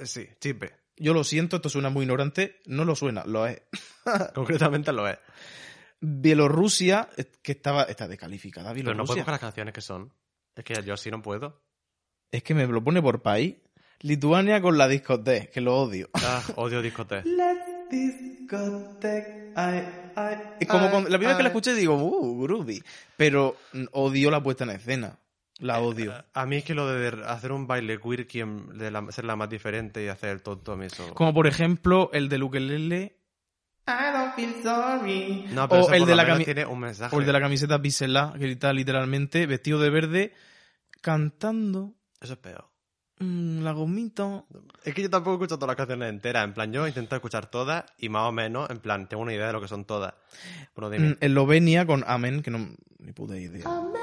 [0.00, 0.70] Eh, Sí, chispe.
[1.00, 2.60] Yo lo siento, esto suena muy ignorante.
[2.66, 3.62] No lo suena, lo es.
[4.34, 5.18] Concretamente lo es.
[6.00, 9.22] Bielorrusia, eh, que estaba, está descalificada Pero no puedo Bielorrusia.
[9.22, 10.12] buscar las canciones que son.
[10.54, 11.62] Es que yo así no puedo.
[12.30, 13.56] Es que me lo pone por país.
[14.00, 16.08] Lituania con la discoteca, que lo odio.
[16.14, 17.24] Ah, odio discoteca.
[17.90, 20.36] Discoteca, ay, ay.
[20.60, 22.82] Es como cuando- la primera vez que la escuché digo, uh, groovy.
[23.16, 25.18] Pero mm, odio la puesta en escena.
[25.60, 26.12] La odio.
[26.34, 29.36] A mí es que lo de hacer un baile queer, quien, de la- ser la
[29.36, 31.14] más diferente y hacer el tonto, a mí eso...
[31.14, 33.16] Como por ejemplo el del ukelele.
[33.86, 35.46] I don't feel sorry.
[35.52, 37.14] No, pero o, eso el por de la menos cami- tiene un mensaje.
[37.14, 40.34] o el de la camiseta bisela, que está literalmente vestido de verde,
[41.00, 41.94] cantando.
[42.20, 42.68] Eso es peor.
[43.18, 44.44] mm, la gomita.
[44.84, 46.44] Es que yo tampoco escucho todas las canciones enteras.
[46.44, 49.48] En plan, yo intento escuchar todas y más o menos, en plan, tengo una idea
[49.48, 50.14] de lo que son todas.
[50.74, 51.08] Bueno, dime.
[51.10, 52.68] Mm, Eslovenia con Amen, que no.
[52.98, 53.64] Ni puta idea.
[53.66, 54.00] Amen.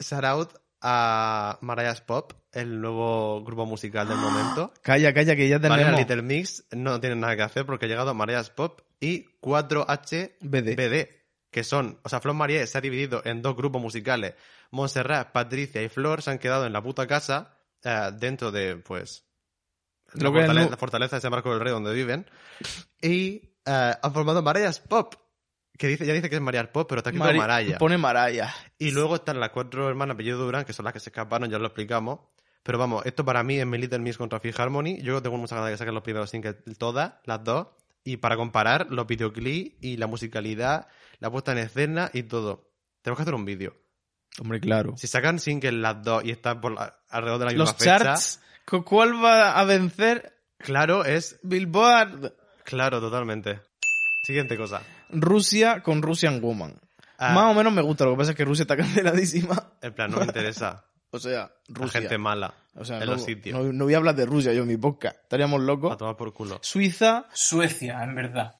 [0.00, 4.72] Shout out a Mariah's Pop, el nuevo grupo musical del momento.
[4.82, 6.00] Calla, calla, que ya Vale, tenemos.
[6.00, 10.76] Little Mix no tienen nada que hacer porque ha llegado Mariah's Pop y 4H BD.
[10.76, 11.08] BD,
[11.50, 14.34] que son, o sea, Flor Marie se ha dividido en dos grupos musicales.
[14.70, 19.24] Montserrat, Patricia y Flor se han quedado en la puta casa eh, dentro de, pues,
[20.12, 22.26] la, Lo que es fortale- nu- la fortaleza de San Marco del Rey donde viven.
[23.00, 25.14] Y eh, han formado Mariah's Pop,
[25.78, 27.78] que dice, ya dice que es Mariah's Pop, pero está escrito Mari- Maraya.
[27.78, 28.54] Pone Maraya.
[28.78, 31.58] Y luego están las cuatro hermanas apellido Durán, que son las que se escaparon, ya
[31.58, 32.20] lo explicamos.
[32.62, 34.98] Pero vamos, esto para mí es mi Little Miss contra Fifth Harmony.
[35.02, 37.68] Yo tengo muchas ganas de que saquen los primeros singles todas, las dos.
[38.04, 40.86] Y para comparar los videoclips y la musicalidad,
[41.20, 42.70] la puesta en escena y todo.
[43.02, 43.76] Tenemos que hacer un vídeo.
[44.40, 44.96] Hombre, claro.
[44.96, 47.98] Si sacan singles las dos y están por la- alrededor de la misma Los fecha,
[47.98, 48.40] charts.
[48.64, 51.38] ¿con ¿Cuál va a vencer claro, es...
[51.42, 52.32] Billboard?
[52.64, 53.60] Claro, totalmente.
[54.26, 54.82] Siguiente cosa.
[55.20, 56.78] Rusia con Russian Woman.
[57.18, 57.32] Ah.
[57.32, 59.72] Más o menos me gusta, lo que pasa es que Rusia está canceladísima.
[59.80, 60.84] En plan, no me interesa.
[61.14, 62.00] O sea, La Rusia.
[62.00, 62.52] gente mala.
[62.74, 63.56] o sea, en no, los sitios.
[63.56, 65.16] no- no voy a hablar de Rusia yo en mi podcast.
[65.22, 65.96] Estaríamos A locos.
[65.96, 66.58] tomar por culo.
[66.60, 67.26] Suiza.
[67.32, 68.56] Suecia, en verdad.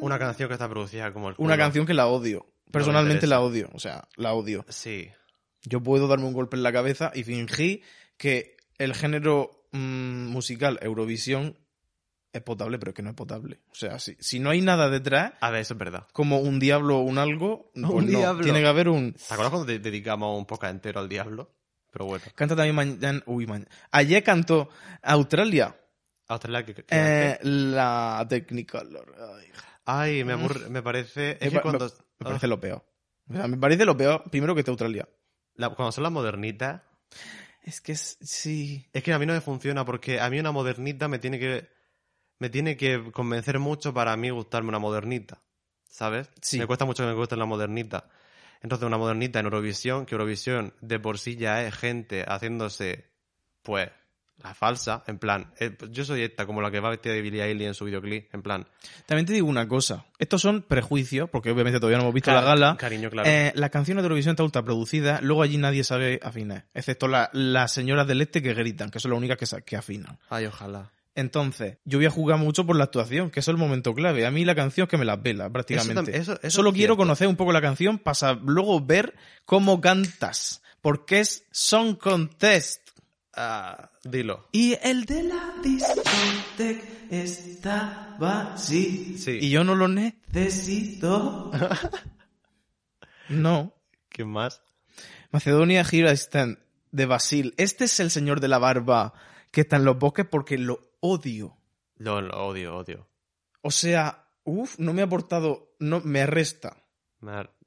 [0.00, 1.44] Una canción que está producida como el culo.
[1.46, 2.46] Una canción que la odio.
[2.70, 3.68] Personalmente la odio.
[3.74, 4.64] O sea, la odio.
[4.68, 5.10] Sí.
[5.64, 7.82] Yo puedo darme un golpe en la cabeza y fingir
[8.16, 11.58] que el género mm, musical Eurovisión
[12.36, 13.60] es potable, pero es que no es potable.
[13.70, 16.06] O sea, si, si no hay nada detrás, A ver, eso es verdad.
[16.12, 18.18] como un diablo o un algo, pues Un no.
[18.18, 18.42] diablo.
[18.44, 19.12] Tiene que haber un...
[19.14, 21.50] ¿Te acuerdas cuando te dedicamos un podcast entero al diablo?
[21.90, 22.24] Pero bueno.
[22.34, 23.22] Canta también mañana...
[23.26, 23.70] Uy, mañana.
[23.90, 24.68] Ayer cantó
[25.02, 25.76] Australia
[26.28, 29.14] Australia que, que eh, la Technicolor.
[29.18, 29.46] Ay,
[29.84, 31.38] Ay, me aburre, me parece.
[31.40, 31.84] Es me, que cuando.
[31.86, 32.84] me- me parece lo peor.
[33.30, 35.08] O sea, me parece lo peor, primero que esté Australia.
[35.54, 36.82] la- cuando son las modernitas.
[37.62, 38.18] Es que es...
[38.20, 38.88] Sí...
[38.92, 41.68] Es que a mí no me funciona porque a mí una modernita me tiene que.
[42.38, 45.42] Me tiene que convencer mucho para a mí gustarme una modernita.
[45.88, 46.28] ¿Sabes?
[46.42, 46.58] Sí.
[46.58, 48.08] Me cuesta mucho que me guste la modernita.
[48.62, 53.10] Entonces, una modernita en Eurovisión, que Eurovisión de por sí ya es gente haciéndose,
[53.62, 53.90] pues,
[54.42, 57.42] la falsa, en plan, eh, yo soy esta, como la que va vestida de Billie
[57.42, 58.66] Eilish en su videoclip, en plan,
[59.06, 60.04] También te digo una cosa.
[60.18, 62.76] Estos son prejuicios, porque obviamente todavía no hemos visto la gala.
[62.76, 63.26] Cariño, claro.
[63.30, 67.30] Eh, la canción de Eurovisión está ultra producida, luego allí nadie sabe afinar, excepto la-
[67.32, 70.18] las señoras del este que gritan, que son las únicas que, que afinan.
[70.28, 70.90] Ay, ojalá.
[71.16, 74.24] Entonces, yo voy a jugar mucho por la actuación, que eso es el momento clave.
[74.26, 76.16] A mí la canción es que me la pela, prácticamente.
[76.16, 76.96] eso- eso Solo es quiero cierto.
[76.98, 79.14] conocer un poco la canción para luego ver
[79.46, 82.82] cómo cantas, porque es Song Contest.
[83.34, 84.48] Ah, dilo.
[84.52, 89.16] Y el de la discoteca estaba así.
[89.18, 89.38] Sí.
[89.40, 91.50] Y yo no lo necesito.
[93.28, 93.72] no.
[94.08, 94.62] ¿Qué más?
[95.30, 96.58] Macedonia I Stand,
[96.92, 97.54] de Basil.
[97.58, 99.12] Este es el señor de la barba
[99.56, 101.56] que está en los bosques porque lo odio.
[101.96, 103.08] Lo, lo odio, odio.
[103.62, 106.76] O sea, uff, no me ha aportado, no, me resta.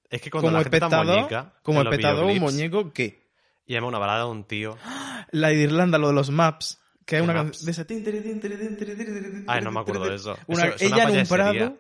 [0.08, 3.32] Es que cuando Como la gente está espectador, muñeca, como los espectador, un muñeco que
[3.65, 4.78] Y además una balada de un tío.
[5.32, 7.88] la de Irlanda, lo de los maps, que ¿Qué una canción de esa
[9.47, 10.38] Ay, no me acuerdo de eso.
[10.45, 11.78] Una- Eso ella en un prado,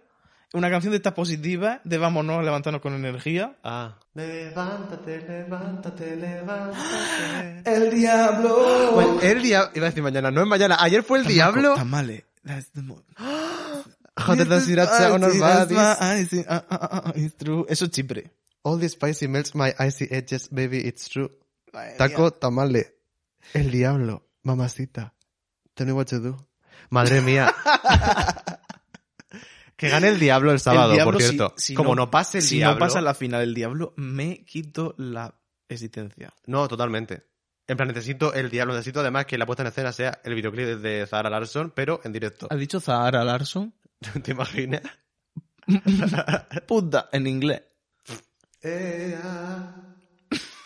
[0.53, 3.57] una canción de estas positivas, de vámonos a levantarnos con energía.
[3.63, 3.99] Ah.
[4.15, 7.61] Levántate, levántate, levántate.
[7.65, 9.19] El diablo.
[9.21, 9.71] El diablo.
[9.75, 10.77] Iba a decir mañana, no es mañana.
[10.79, 11.75] Ayer fue el diablo.
[11.75, 12.25] Tamale.
[12.43, 12.81] That's the
[14.19, 15.67] Joder, the sriracha on our ah,
[16.49, 17.65] ah, ah, it's true.
[17.69, 18.31] Eso es Chipre.
[18.63, 21.29] All the spicy melts my icy edges, baby, it's true.
[21.73, 22.95] Madre Taco tamale.
[23.53, 24.23] El diablo.
[24.43, 25.13] Mamacita.
[25.75, 26.37] Tell me what to do.
[26.89, 27.53] Madre mía.
[29.79, 31.53] que gane el diablo el sábado, El diablo, por si- cierto.
[31.57, 32.75] si Como no, pase el si diablo.
[32.75, 35.33] no pasa la final el diablo, me quito la
[35.69, 36.33] existencia.
[36.45, 37.23] No, totalmente.
[37.67, 38.73] En plan, necesito el diablo.
[38.73, 42.11] Necesito además que la puesta en escena sea el videoclip de Zahara Larson, pero en
[42.11, 42.47] directo.
[42.49, 43.73] ¿Has dicho Zahara Larson?
[44.23, 44.81] ¿Te imaginas?
[46.67, 47.61] Puta, en inglés.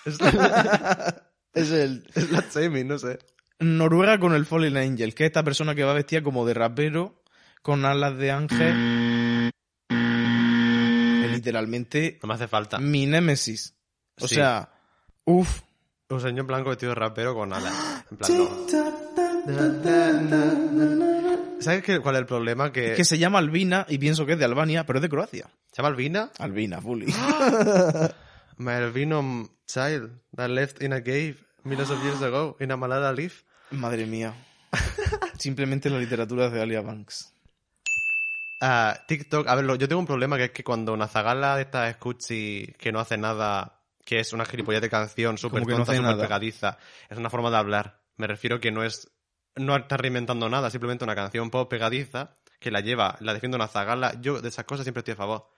[0.05, 1.23] Es la,
[1.53, 3.19] Es el es la Jamie, no sé.
[3.59, 7.22] Noruega con el Fallen Angel, que es esta persona que va vestida como de rapero,
[7.63, 9.49] con alas de ángel.
[9.89, 12.77] Es literalmente No me hace falta.
[12.77, 13.75] mi némesis.
[14.21, 14.35] O Sí.
[14.35, 14.69] sea,
[15.25, 15.61] uff.
[16.09, 17.73] Un señor blanco vestido de rapero con alas.
[18.11, 18.49] En plan, no.
[21.59, 22.71] ¿Sabes qué, cuál es el problema?
[22.71, 25.49] Que, Que se llama Albina y pienso que es de Albania, pero es de Croacia.
[25.71, 26.31] se llama Albina.
[26.37, 27.05] Albina, fully.
[28.57, 33.11] My albino child that left in a cave millions of years ago in a Malala
[33.13, 33.43] leaf.
[33.71, 34.35] Madre mía.
[35.39, 37.33] Simplemente la literatura de Alia Banks.
[38.65, 41.63] Ah, TikTok, a ver, yo tengo un problema que es que cuando una zagala de
[41.63, 45.93] estas escuchi que no hace nada, que es una gilipollez de canción súper no tonta,
[45.93, 46.23] súper nada.
[46.23, 46.77] pegadiza,
[47.09, 47.99] es una forma de hablar.
[48.15, 49.11] Me refiero que no es,
[49.57, 53.67] no está reinventando nada, simplemente una canción pop pegadiza que la lleva, la defiende una
[53.67, 54.13] zagala.
[54.21, 55.49] Yo de esas cosas siempre estoy a favor.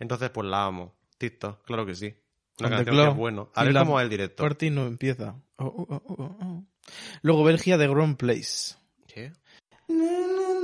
[0.00, 0.96] Entonces, pues la amo.
[1.16, 2.12] TikTok, claro que sí.
[2.58, 3.52] Una canción que es bueno.
[3.54, 4.42] A ver cómo es el directo.
[4.42, 5.36] Party no empieza.
[5.58, 6.64] Oh, oh, oh.
[7.22, 8.74] Luego Belgia de Ground Place.
[9.06, 9.32] ¿Qué?
[9.86, 10.57] ¿Qué?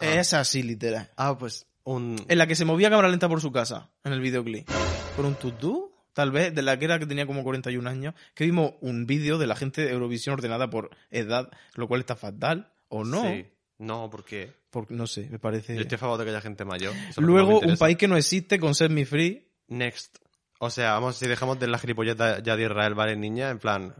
[0.00, 1.10] Es así, literal.
[1.16, 2.24] Ah, pues un...
[2.28, 4.68] En la que se movía a cámara lenta por su casa, en el videoclip.
[5.16, 8.44] Por un tutú, tal vez, de la que era que tenía como 41 años, que
[8.44, 12.72] vimos un vídeo de la gente de Eurovisión ordenada por edad, lo cual está fatal,
[12.88, 13.46] o no, Sí.
[13.78, 15.74] No, porque porque no sé, me parece...
[15.74, 16.94] yo estoy a favor de que haya gente mayor.
[17.18, 20.16] Luego, un país que no existe con Set Me Free, Next.
[20.60, 23.50] O sea, vamos, si dejamos de la gilipolleta ya de Israel, ¿vale, niña?
[23.50, 23.94] En plan,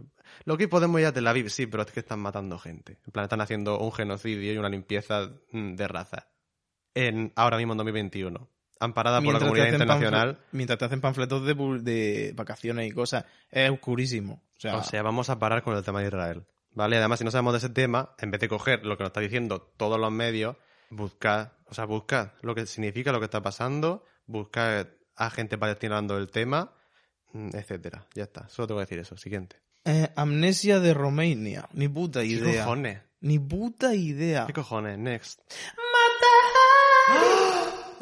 [0.45, 2.99] lo que podemos ir a Tel Aviv, sí, pero es que están matando gente.
[3.07, 6.29] En plan, están haciendo un genocidio y una limpieza mm, de raza.
[6.95, 8.49] En, ahora mismo en 2021.
[8.81, 10.39] Amparada por la mientras comunidad internacional.
[10.51, 14.43] mientras te hacen panfletos de, de vacaciones y cosas, es oscurísimo.
[14.57, 16.45] O sea, O sea, vamos a parar con el tema de Israel.
[16.75, 16.97] ¿Vale?
[16.97, 19.21] Además, si no sabemos de ese tema, en vez de coger lo que nos está
[19.21, 20.57] diciendo todos los medios,
[20.91, 25.97] buscad, o sea, buscad lo que significa lo que está pasando, buscad a gente palestina
[25.97, 26.73] hablando del tema,
[27.33, 28.07] mm, etcétera.
[28.15, 28.49] Ya está.
[28.49, 29.17] Solo tengo que decir eso.
[29.17, 29.62] Siguiente.
[29.85, 32.65] Eh, amnesia de Romania, ni puta ¿Qué idea.
[32.65, 33.01] cojones?
[33.21, 34.47] Ni puta idea.
[34.47, 34.99] ¿Qué cojones?
[34.99, 35.41] Next.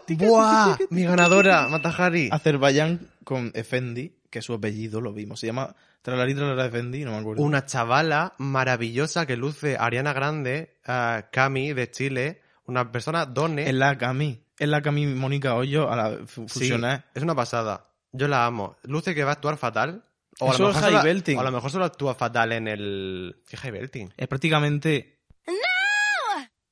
[0.08, 0.76] ¡Buah!
[0.90, 2.28] Mi ganadora, Matahari.
[2.32, 5.38] Azerbaiyán con Efendi, que es su apellido, lo vimos.
[5.40, 7.42] Se llama Tralarí Tralará Efendi, no me acuerdo.
[7.42, 13.68] Una chavala maravillosa que luce Ariana Grande, ah, Cami de Chile, una persona done.
[13.68, 14.42] Es la Cami.
[14.58, 17.04] Es la Cami Mónica Hoyo a la Sí, fusionar.
[17.14, 17.86] es una pasada.
[18.12, 18.76] Yo la amo.
[18.82, 20.04] Luce que va a actuar fatal.
[20.38, 21.36] O a, lo es mejor solo, Belting.
[21.36, 23.42] o a lo mejor solo actúa fatal en el...
[23.48, 24.14] ¿Qué High Belting?
[24.16, 25.18] Es prácticamente...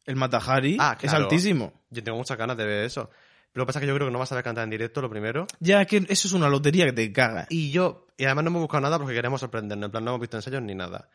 [0.06, 1.24] El Matahari Ah, es claro.
[1.24, 1.82] altísimo.
[1.90, 3.10] Yo tengo muchas ganas de ver eso.
[3.52, 5.02] Lo que pasa es que yo creo que no vas a saber cantar en directo,
[5.02, 5.46] lo primero.
[5.60, 7.46] Ya, es que eso es una lotería que te caga.
[7.50, 8.06] Y yo...
[8.16, 9.88] Y además no hemos buscado nada porque queremos sorprendernos.
[9.88, 11.10] En plan, no hemos visto ensayos ni nada.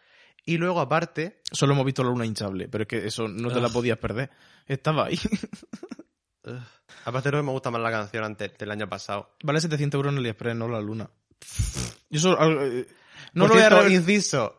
[0.45, 1.41] Y luego, aparte...
[1.51, 3.73] Solo hemos visto la luna hinchable, pero es que eso no te la Ugh.
[3.73, 4.29] podías perder.
[4.67, 5.17] Estaba ahí.
[7.05, 9.31] aparte creo que me gusta más la canción antes del año pasado.
[9.43, 11.09] vale 700 euros en AliExpress, no la luna.
[12.13, 12.39] Yo eso...
[12.39, 12.85] algo, eh,
[13.33, 13.89] no lo voy a...
[13.89, 14.55] inciso.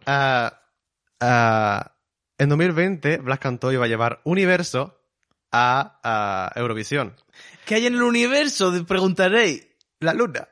[1.21, 5.01] en 2020, Blas cantó y iba a llevar Universo
[5.53, 7.15] a, a Eurovisión.
[7.65, 8.73] ¿Qué hay en el universo?
[8.73, 9.69] Te Preguntaréis.
[10.01, 10.49] La luna.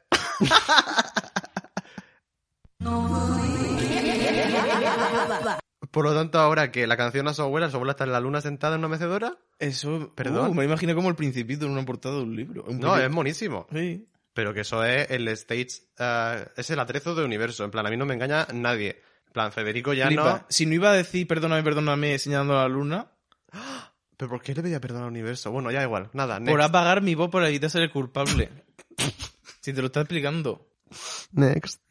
[5.91, 8.21] Por lo tanto, ahora que la canción a su abuela, su abuela está en la
[8.21, 9.37] luna sentada en una mecedora.
[9.59, 10.13] Eso...
[10.15, 10.51] Perdón.
[10.51, 12.65] Uh, me imagino como el principito en una portada de un libro.
[12.65, 13.67] Un No, es monísimo.
[13.73, 14.07] Sí.
[14.35, 15.69] Pero que eso es el stage,
[15.99, 17.65] ah, es el atrezo de universo.
[17.65, 19.03] En plan, a mí no me engaña nadie.
[19.27, 20.23] En plan, Federico ya Flipa.
[20.25, 20.47] no.
[20.49, 23.13] Si no iba a decir perdóname, perdóname señalando a la luna,
[24.17, 25.51] ¿Pero por qué le pedía perdón al universo?
[25.51, 26.09] Bueno, ya igual.
[26.13, 26.51] Nada, next.
[26.53, 28.51] por apagar mi voz para evitar ser el culpable.
[29.61, 30.69] si te lo está explicando.
[31.33, 31.83] Next.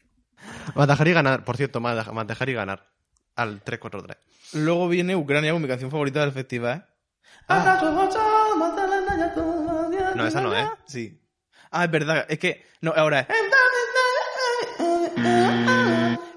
[0.76, 2.90] Matahari ganar, por cierto, Mata- Matahari ganar.
[3.36, 4.16] Al 3-4-3.
[4.54, 6.88] Luego viene Ucrania con mi canción favorita del festival.
[10.16, 10.68] No, esa no es.
[10.86, 11.21] Sí.
[11.72, 12.26] Ah, es verdad.
[12.30, 12.66] Es que.
[12.82, 13.28] No, ahora es.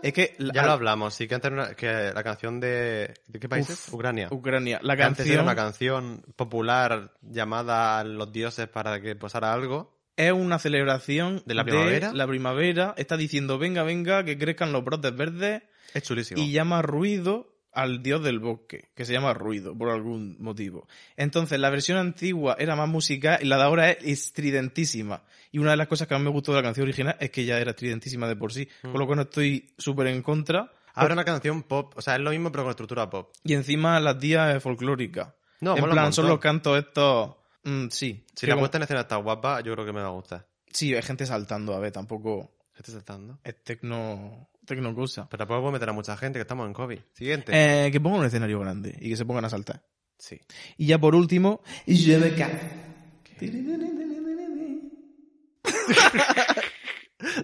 [0.02, 0.34] Es que.
[0.38, 3.14] la- Ya lo hablamos, sí, que antes era una- que la canción de...
[3.26, 3.88] ¿De qué país es?
[3.92, 4.28] Ucrania.
[4.30, 4.78] Ucrania.
[4.82, 9.52] La Que antes era canción una canción popular llamada a los dioses para que pasara
[9.52, 9.96] algo.
[10.16, 12.12] es una celebración ¿De la primavera?
[12.12, 12.94] la primavera.
[12.98, 15.62] Está diciendo, venga, venga, que crezcan los brotes verdes.
[15.94, 16.40] Es chulísimo.
[16.42, 20.86] y llama ruido al dios del bosque, que se llama ruido por algún motivo.
[21.16, 25.22] Entonces, la versión antigua era más musical y la de ahora es estridentísima.
[25.50, 27.44] Y una de las cosas que más me gustó de la canción original es que
[27.44, 28.90] ya era estridentísima de por sí, Mm.
[28.92, 30.70] con lo que no estoy súper en contra.
[30.94, 33.32] Ahora una canción pop, o sea, es lo mismo pero con estructura pop.
[33.42, 35.28] Y encima las días folclóricas.
[35.60, 37.34] No, en plan, son los cantos estos...
[37.64, 38.24] mm, sí.
[38.34, 40.46] Si la puesta en escena está guapa, yo creo que me va a gustar.
[40.70, 43.38] Sí, hay gente saltando, a ver, tampoco ¿Qué estás saltando?
[43.44, 45.28] es tecno, tecno cosa.
[45.28, 46.98] Pero tampoco puedo meter a mucha gente que estamos en COVID.
[47.12, 47.52] Siguiente.
[47.54, 49.84] Eh, que pongan un escenario grande y que se pongan a saltar.
[50.18, 50.40] Sí.
[50.76, 51.62] Y ya por último.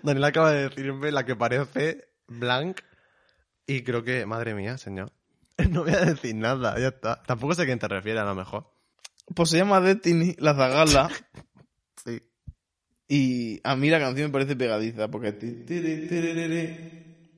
[0.03, 2.81] Daniel acaba de decirme la que parece Blanc
[3.67, 5.13] y creo que, madre mía, señor.
[5.71, 7.23] No voy a decir nada, ya está.
[7.23, 8.73] Tampoco sé a quién te refieres, a lo mejor.
[9.35, 11.11] Pues se llama Destiny, la zagala.
[13.13, 15.33] Y a mí la canción me parece pegadiza, porque...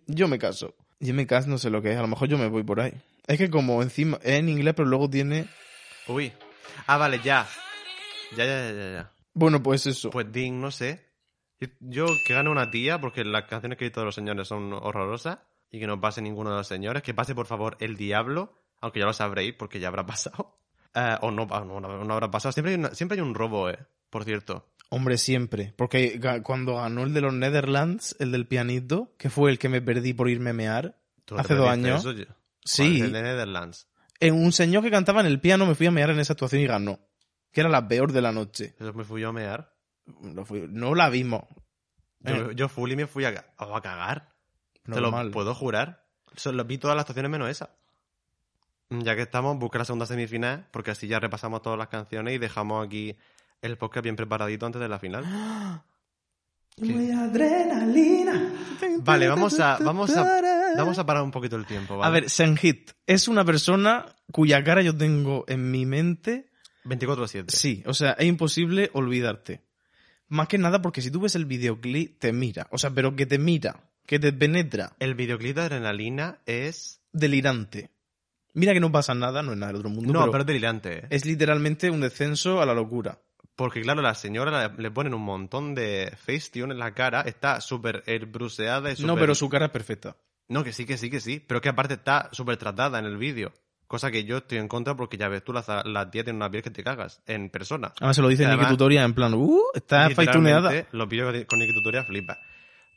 [0.07, 0.75] Yo me caso.
[1.01, 2.81] Yo me caso, no sé lo que es, a lo mejor yo me voy por
[2.81, 2.93] ahí.
[3.27, 5.47] Es que como encima es en inglés, pero luego tiene...
[6.09, 6.31] Uy.
[6.87, 7.49] Ah, vale, ya.
[8.37, 8.93] Ya, ya, ya, ya.
[8.93, 9.13] ya.
[9.33, 10.11] Bueno, pues eso.
[10.11, 11.01] Pues Ding, no sé.
[11.81, 15.39] Yo, que gane una tía, porque las canciones que hay todos los señores son horrorosas,
[15.71, 17.03] y que no pase ninguno de los señores.
[17.03, 20.59] Que pase, por favor, el diablo, aunque ya lo sabréis, porque ya habrá pasado.
[20.95, 22.53] Eh, o no, ah, no, no, no habrá pasado.
[22.53, 23.79] Siempre hay, una- siempre hay un robo, eh.
[24.11, 24.67] Por cierto.
[24.95, 25.73] Hombre, siempre.
[25.77, 29.81] Porque cuando ganó el de los Netherlands, el del pianito, que fue el que me
[29.81, 32.05] perdí por irme a mear, ¿Tú no hace dos años.
[32.05, 32.13] eso?
[32.63, 32.83] Sí.
[32.83, 33.89] ¿Cuál es El de Netherlands.
[34.21, 36.61] En un señor que cantaba en el piano me fui a mear en esa actuación
[36.61, 37.01] y ganó.
[37.53, 38.75] Que era la peor de la noche.
[38.79, 39.73] Eso me fui yo a mear.
[40.21, 41.45] No, fui- no la vimos.
[42.21, 42.55] Yo, Eh.
[42.55, 44.29] yo me fui a, ca- a cagar.
[44.85, 46.05] Te lo puedo jurar.
[46.67, 47.71] Vi todas las actuaciones menos esa.
[48.91, 52.39] Ya que estamos, busca la segunda semifinal, porque así ya repasamos todas las canciones y
[52.39, 53.17] dejamos aquí
[53.63, 55.25] el podcast bien preparadito antes de la final.
[59.05, 60.41] Vale, vamos a, vamos a,
[60.77, 62.09] vamos a parar un poquito el tiempo, ¿vale?
[62.09, 66.51] A ver, Senhit es una persona cuya cara yo tengo en mi mente.
[66.85, 67.51] 24-7.
[67.51, 69.61] Sí, o sea, es imposible olvidarte.
[70.29, 72.67] Más que nada porque si tú ves el videoclip, te mira.
[72.71, 74.97] O sea, pero que te mira, que te penetra.
[74.99, 77.01] El videoclip de Adrenalina es...
[77.13, 77.91] Delirante.
[78.55, 80.11] Mira que no pasa nada, no es nada del otro mundo.
[80.13, 80.99] No, pero, pero es delirante.
[81.01, 81.07] ¿eh?
[81.11, 83.19] es literalmente un descenso a la locura.
[83.63, 88.03] Porque claro, la señora le, ponen un montón de Facetune en la cara, está súper
[88.09, 90.17] airbruseada y No, súper- pero su cara es perfecta.
[90.49, 91.39] No, que sí, que sí, que sí.
[91.47, 93.53] Pero que aparte está súper tratada en el vídeo.
[93.87, 96.39] Cosa que yo estoy en contra porque ya ves tú, la, za- la tía tiene
[96.39, 97.93] una piel que te cagas en persona.
[97.99, 100.09] Además se lo dice Nicky Tutoria en plan, uh, está.
[100.09, 102.39] Literalmente, Los vídeos con Nicky Tutorial flipa.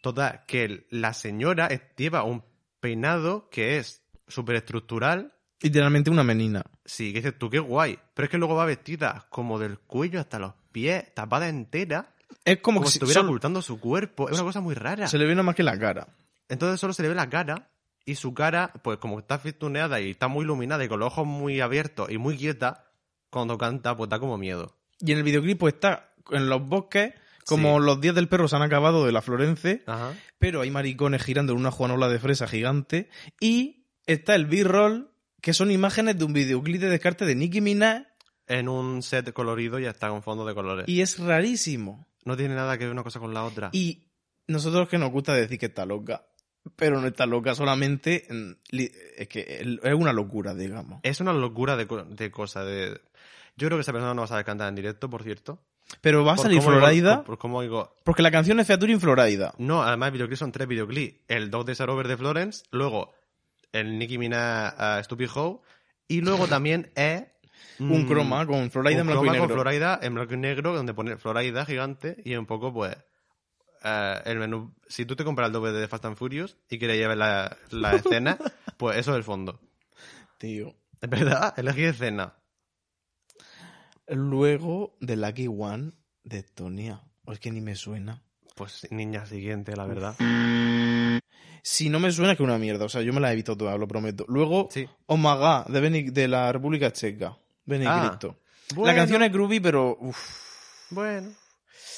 [0.01, 2.43] Total, que la señora lleva un
[2.79, 5.33] peinado que es súper estructural.
[5.61, 6.63] Literalmente una menina.
[6.83, 7.97] Sí, que dices tú, qué guay.
[8.13, 12.11] Pero es que luego va vestida como del cuello hasta los pies, tapada entera,
[12.43, 14.27] Es como, como que si estuviera solo- ocultando su cuerpo.
[14.29, 15.07] Es una cosa muy rara.
[15.07, 16.07] se le ve nada más que la cara.
[16.49, 17.69] Entonces solo se le ve la cara
[18.05, 21.25] y su cara, pues como está fistuneada y está muy iluminada y con los ojos
[21.25, 22.83] muy abiertos y muy quieta,
[23.31, 24.75] cuando canta, pues da como miedo.
[24.99, 27.13] Y en el videoclip pues, está en los bosques,
[27.47, 27.85] como Sí.
[27.85, 30.13] los días del perro se han acabado de la Florence, Ajá.
[30.37, 33.09] pero hay maricones girando en una juanola de fresa gigante.
[33.39, 35.09] Y está el B-roll,
[35.45, 38.01] que son imágenes de un videoclip de descarte de Nicki Minaj,
[38.47, 40.85] En un set colorido y está con fondo de colores.
[40.89, 42.07] y es rarísimo.
[42.23, 43.69] No tiene nada que ver una cosa con la otra.
[43.71, 44.07] Y
[44.47, 46.25] nosotros que nos gusta decir que está loca,
[46.75, 48.25] pero no está loca, solamente
[48.71, 50.99] es que es una locura, digamos.
[51.03, 52.65] Es una locura de, de cosas.
[52.65, 52.99] De...
[53.55, 55.59] Yo creo que esa persona no va a saber cantar en directo, por cierto.
[56.01, 59.53] Pero va a salir Florida, por, por cómo oigo- porque la canción es Featuring Florida.
[59.59, 61.19] No, además el videoclip son tres videoclips.
[61.27, 63.13] El Dog de Sarover de Florence, luego
[63.79, 65.61] el Nicki Minaj uh, Stupid Hoe,
[66.07, 67.25] y luego también es...
[67.77, 69.47] Un mm, croma con Florida en blanco y negro.
[69.47, 72.95] con Florida en blanco y negro, donde pone Florida gigante y un poco, pues,
[73.83, 74.73] eh, el menú.
[74.87, 77.91] Si tú te compras el doble de Fast and Furious y quieres llevar la, la
[77.95, 78.37] escena,
[78.77, 79.59] pues eso es el fondo.
[80.37, 80.75] Tío.
[81.01, 82.35] Es verdad, elegí escena.
[84.07, 85.91] Luego de Lucky One
[86.23, 87.01] de Estonia.
[87.25, 88.23] O es que ni me suena.
[88.55, 90.15] Pues niña siguiente, la verdad.
[91.67, 92.85] Si no me suena es que una mierda.
[92.85, 94.23] O sea, yo me la he visto toda, lo prometo.
[94.27, 94.87] Luego, Sí.
[95.07, 97.35] Oh de, Beni- de la República Checa.
[97.65, 98.37] Benedicto.
[98.69, 100.17] La Bueno, canción es groovy, pero uf,
[100.91, 101.33] Bueno,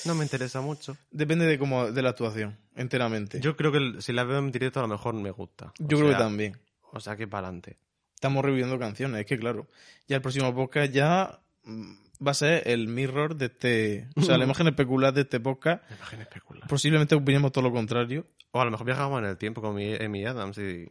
[0.05, 0.95] no me interesa mucho.
[1.11, 3.39] depende de cómo, de la actuación, enteramente.
[3.41, 5.73] Yo, Yo creo que el- si la veo en directo a lo mejor me gusta.
[5.83, 6.57] O creo que también.
[6.93, 7.77] O sea que para adelante.
[8.15, 9.19] Estamos reviviendo canciones.
[9.19, 9.67] Es que, claro,
[10.07, 11.93] ya el próximo podcast ya mm,
[12.25, 14.09] va a ser el mirror de este.
[14.15, 15.83] O sea, la imagen especular de este podcast.
[15.89, 16.67] La imagen especular.
[16.67, 18.27] Posiblemente opinemos todo lo contrario.
[18.51, 20.89] O a lo mejor viajamos en el tiempo con Amy Adams y.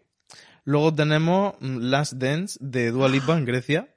[0.64, 3.88] Luego tenemos Last Dance de Dua Lipa en Grecia.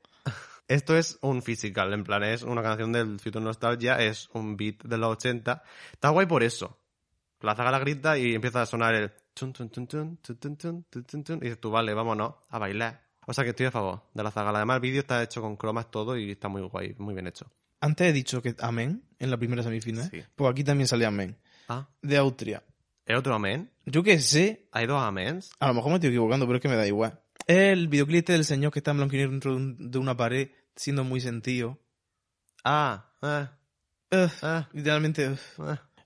[0.68, 4.84] Esto es un physical, en plan, es una canción del Future Nostalgia, es un beat
[4.84, 5.64] de los 80.
[5.94, 6.78] Está guay por eso.
[7.42, 9.12] La zaga la grita y empieza a sonar el.
[11.42, 13.09] Y dices tú, vale, vámonos a bailar.
[13.30, 14.58] O sea que estoy a favor de la zagala.
[14.58, 17.46] Además, el vídeo está hecho con cromas todo y está muy guay, muy bien hecho.
[17.80, 20.10] Antes he dicho que Amén en la primera semifinal.
[20.10, 20.24] Sí.
[20.36, 21.38] Pues aquí también sale Amén.
[21.68, 22.64] Ah, De Austria.
[23.06, 23.72] ¿es otro amén?
[23.86, 25.52] Yo qué sé, ¿Hay dos amens?
[25.60, 27.22] a lo mejor me estoy equivocando, pero es que me da igual.
[27.46, 29.98] Es el videoclip este del señor que está en blanco y dentro de, un- de
[30.00, 31.78] una pared, siendo muy sentido.
[32.64, 33.48] Ah, eh,
[34.12, 35.26] Ugh, eh, literalmente.
[35.26, 35.36] eh.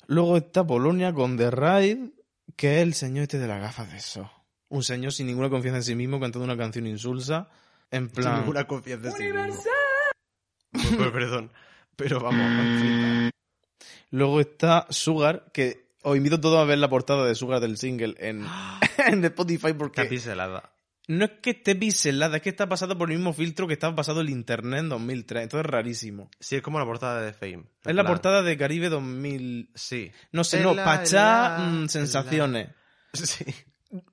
[0.08, 2.12] Luego está Polonia con The Ride,
[2.56, 4.30] que es el señor este de las gafas de eso.
[4.74, 7.48] Un señor sin ninguna confianza en sí mismo cantando una canción insulsa.
[7.92, 8.40] En Sin plan.
[8.40, 9.64] ninguna confianza en sí mismo.
[10.72, 11.52] Pues, pues, perdón.
[11.96, 13.30] Pero vamos, flipa.
[14.10, 17.78] Luego está Sugar, que os invito a todos a ver la portada de Sugar del
[17.78, 18.48] single en,
[19.08, 20.72] en Spotify Está porque piselada.
[21.08, 23.96] no es que esté pixelada, es que está pasado por el mismo filtro que estaba
[23.96, 25.44] pasado el internet en 2003.
[25.44, 26.32] Entonces es rarísimo.
[26.40, 27.66] Sí, es como la portada de Fame.
[27.86, 29.70] Es la portada de Caribe 2000.
[29.76, 30.12] Sí.
[30.32, 32.70] No sé, no, Pachá, mm, sensaciones.
[33.14, 33.46] Sí.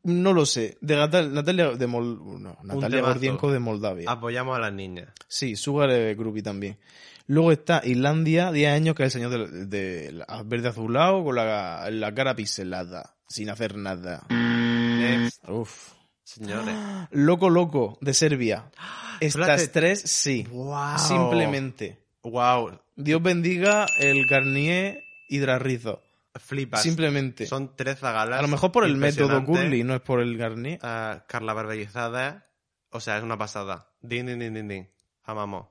[0.03, 0.77] No lo sé.
[0.81, 2.41] De Natal- Natalia de Mol...
[2.43, 3.01] no, Natalia.
[3.01, 4.11] Gordienko de Moldavia.
[4.11, 5.09] Apoyamos a las niñas.
[5.29, 6.79] Sí, Sugar groupie también.
[7.27, 12.13] Luego está Islandia, 10 años, que es el señor de, verde azulado con la, la
[12.13, 14.27] cara pixelada, sin hacer nada.
[14.29, 15.93] Next, Uf.
[16.25, 16.75] señores.
[17.13, 18.71] Loco Loco, de Serbia.
[19.21, 19.69] Estas Espérate.
[19.69, 20.47] tres, sí.
[20.51, 20.99] Wow.
[20.99, 21.99] Simplemente.
[22.23, 22.81] Wow.
[22.97, 26.03] Dios bendiga el Garnier Hidrarrizo.
[26.39, 26.83] Flipas.
[26.83, 27.47] Simplemente.
[27.47, 28.39] Son tres zagalas.
[28.39, 29.45] A lo mejor por el método.
[29.45, 30.79] Curly, no es por el Garnier.
[30.83, 32.47] Ah, Carla Barbellizada.
[32.91, 33.89] O sea, es una pasada.
[34.01, 34.89] Din, din, din, din, din.
[35.25, 35.67] Amamos.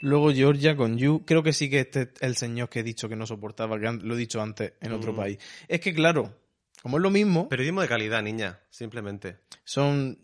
[0.00, 1.24] Luego Georgia con You.
[1.26, 3.90] Creo que sí que este es el señor que he dicho que no soportaba, que
[3.92, 5.16] lo he dicho antes en otro Mm.
[5.16, 5.38] país.
[5.66, 6.38] Es que claro,
[6.82, 8.60] como es lo mismo, Periodismo de calidad, niña.
[8.70, 9.38] Simplemente.
[9.64, 10.18] son...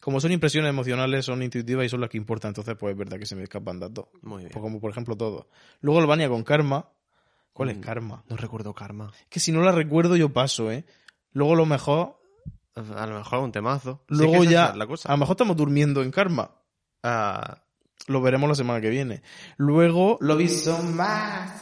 [0.00, 3.20] Como son impresiones emocionales, son intuitivas y son las que importan, entonces pues es verdad
[3.20, 4.06] que se me escapan datos.
[4.22, 4.50] Muy bien.
[4.52, 5.48] Pues como por ejemplo todo.
[5.80, 6.88] Luego Albania con Karma.
[7.52, 7.80] ¿Cuál es Mm.
[7.80, 8.24] Karma?
[8.28, 9.12] No recuerdo Karma.
[9.28, 10.84] Que si no la recuerdo yo paso, ¿eh?
[11.32, 12.18] Luego lo mejor...
[12.74, 14.02] A lo mejor un temazo.
[14.08, 14.68] Luego ya...
[14.68, 15.08] es la cosa.
[15.08, 16.50] A lo mejor estamos durmiendo en Karma.
[17.02, 17.62] Ah,
[18.06, 19.22] Lo veremos la semana que viene.
[19.58, 21.60] Luego lo visto más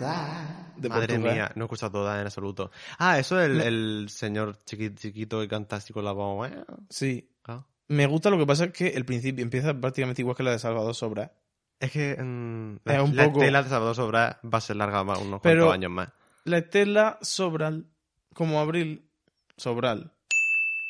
[0.76, 1.34] de madre Portugal.
[1.34, 2.70] mía, no he escuchado toda en absoluto.
[2.99, 6.49] Ah, eso es el, el señor chiqui- chiquito que canta así con la voz.
[6.51, 6.64] ¿eh?
[6.88, 7.28] Sí.
[7.45, 7.66] Ah.
[7.88, 10.59] Me gusta lo que pasa es que el principio empieza prácticamente igual que la de
[10.61, 11.32] Salvador Sobra.
[11.81, 14.76] Es que mm, Es la, un la poco- estela de Salvador Sobra va a ser
[14.76, 16.09] larga más unos Pero- cuantos años más.
[16.45, 17.87] La estela Sobral,
[18.35, 19.09] como Abril
[19.57, 20.12] Sobral.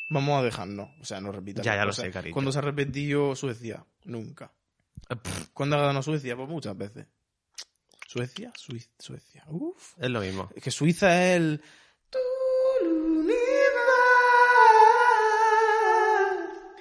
[0.09, 0.89] Vamos a dejarnos.
[1.01, 1.65] O sea, no repitas.
[1.65, 2.33] Ya, ya lo sé, cariño.
[2.33, 4.51] Cuando se ha repetido Suecia, nunca.
[5.53, 6.35] ¿Cuándo ha ganado Suecia?
[6.35, 7.07] Pues muchas veces.
[8.07, 9.45] Suecia, Suiza, Suecia.
[9.47, 9.93] Uf.
[9.97, 10.49] Es lo mismo.
[10.55, 11.61] Es que Suiza es el.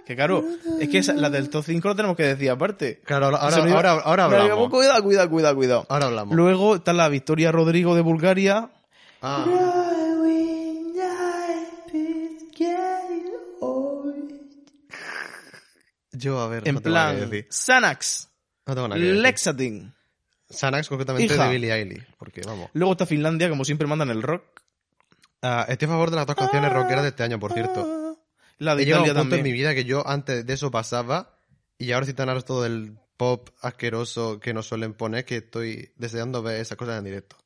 [0.07, 0.45] Que claro,
[0.81, 3.01] es que esa- la del top 5 lo tenemos que decir aparte.
[3.05, 4.71] Claro, ahora, iba- ahora, ahora No, hablamos.
[4.71, 5.87] Cuidado, cuidado, cuidado, cuidado.
[5.89, 6.35] Ahora hablamos.
[6.35, 8.71] Luego está la Victoria Rodrigo de Bulgaria.
[9.23, 9.45] Ah,
[16.13, 17.47] yo, a ver, En no tengo nada que plan, decir.
[17.51, 18.29] Xanax,
[18.67, 19.23] No tengo nada que decir.
[19.23, 19.95] Lexatin.
[20.51, 21.45] Xanax concretamente Hija.
[21.45, 22.05] de Billie Eilish.
[22.19, 22.71] Porque, vamos.
[22.73, 24.43] Luego está Finlandia, como siempre mandan el rock.
[25.43, 28.00] Ah, estoy a favor de las dos canciones rockeras de este año, por cierto.
[28.61, 29.55] La de He llegado a un Italia punto en mi también.
[29.57, 31.37] vida que yo antes de eso pasaba
[31.79, 36.43] y ahora estoy tan harto del pop asqueroso que nos suelen poner que estoy deseando
[36.43, 37.37] ver esas cosas en directo.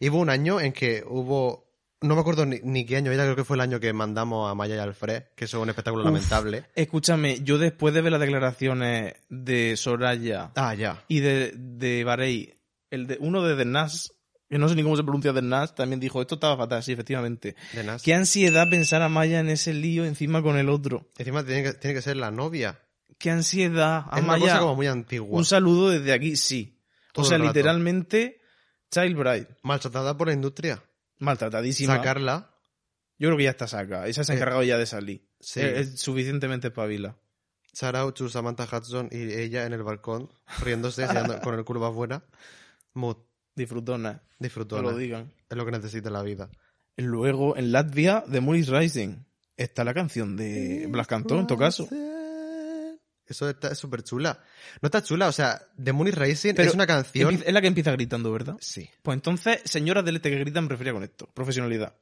[0.00, 3.24] Y hubo un año en que hubo, no me acuerdo ni, ni qué año era,
[3.24, 5.68] creo que fue el año que mandamos a Maya y Alfred, que eso es un
[5.68, 6.06] espectáculo Uf.
[6.12, 6.64] lamentable.
[6.74, 11.04] Escúchame, yo después de ver las declaraciones de Soraya Ah, ya.
[11.08, 12.54] y de, de Barei,
[12.90, 14.12] el de, uno de The Nas,
[14.54, 16.92] que no sé ni cómo se pronuncia The Nas, también dijo, esto estaba fatal, sí,
[16.92, 17.56] efectivamente.
[17.72, 18.02] De Nas.
[18.04, 21.10] Qué ansiedad pensar a Maya en ese lío encima con el otro.
[21.18, 22.80] Encima tiene que, tiene que ser la novia.
[23.18, 24.04] Qué ansiedad.
[24.12, 25.36] es una Amaya, cosa como muy antigua.
[25.36, 26.80] un saludo desde aquí, sí.
[27.12, 28.40] Todo o sea, literalmente,
[28.92, 29.48] Child Bride.
[29.62, 30.82] Maltratada por la industria.
[31.18, 31.96] Maltratadísima.
[31.96, 32.54] Sacarla.
[33.18, 34.06] Yo creo que ya está saca.
[34.06, 35.28] Esa se ha Eh, encargado ya de salir.
[35.40, 35.60] Sí.
[35.60, 37.16] Es, es suficientemente espabila.
[37.72, 40.30] Sarah Uchu, Samantha Hudson y ella en el balcón,
[40.62, 41.06] riéndose,
[41.42, 42.24] con el culo afuera.
[42.92, 43.16] Mood.
[43.54, 44.20] Disfrutona.
[44.38, 44.82] Que Disfrutona.
[44.90, 45.32] lo digan.
[45.48, 46.50] Es lo que necesita la vida.
[46.96, 49.16] Luego, en Latvia, de Moris Rising,
[49.56, 51.88] está la canción de Blas Cantó, en todo caso.
[53.26, 54.38] Eso está- es súper chula.
[54.82, 57.42] No está chula, o sea, The Moon is Rising Pero es una canción.
[57.44, 58.56] Es la que empieza gritando, ¿verdad?
[58.60, 58.88] Sí.
[59.02, 61.26] Pues entonces, señoras del este que gritan, me refería con esto.
[61.32, 61.94] Profesionalidad.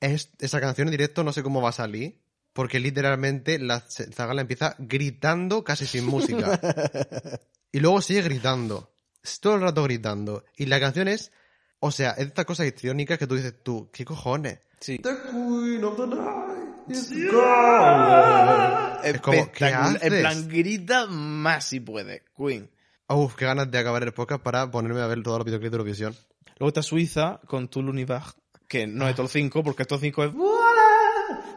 [0.00, 2.18] Es, esa canción en directo no sé cómo va a salir.
[2.54, 6.60] Porque literalmente la se- Zagala empieza gritando casi sin música.
[7.72, 8.91] y luego sigue gritando.
[9.22, 10.44] Es todo el rato gritando.
[10.56, 11.32] Y la canción es.
[11.80, 14.60] O sea, es de estas cosas histriónicas que tú dices tú, ¿qué cojones?
[14.80, 14.98] Sí.
[14.98, 19.08] The Queen of the Night is gone.
[19.08, 19.88] Es como, ¿qué Espectacular.
[19.90, 20.20] En haces?
[20.20, 22.24] plan, grita más si puede.
[22.36, 22.70] Queen.
[23.08, 25.76] Uf, qué ganas de acabar el podcast para ponerme a ver todos los videoclips de
[25.76, 26.16] Eurovisión.
[26.58, 28.34] Luego está Suiza con Toul Univag,
[28.68, 30.32] que no es top 5, porque top 5 es...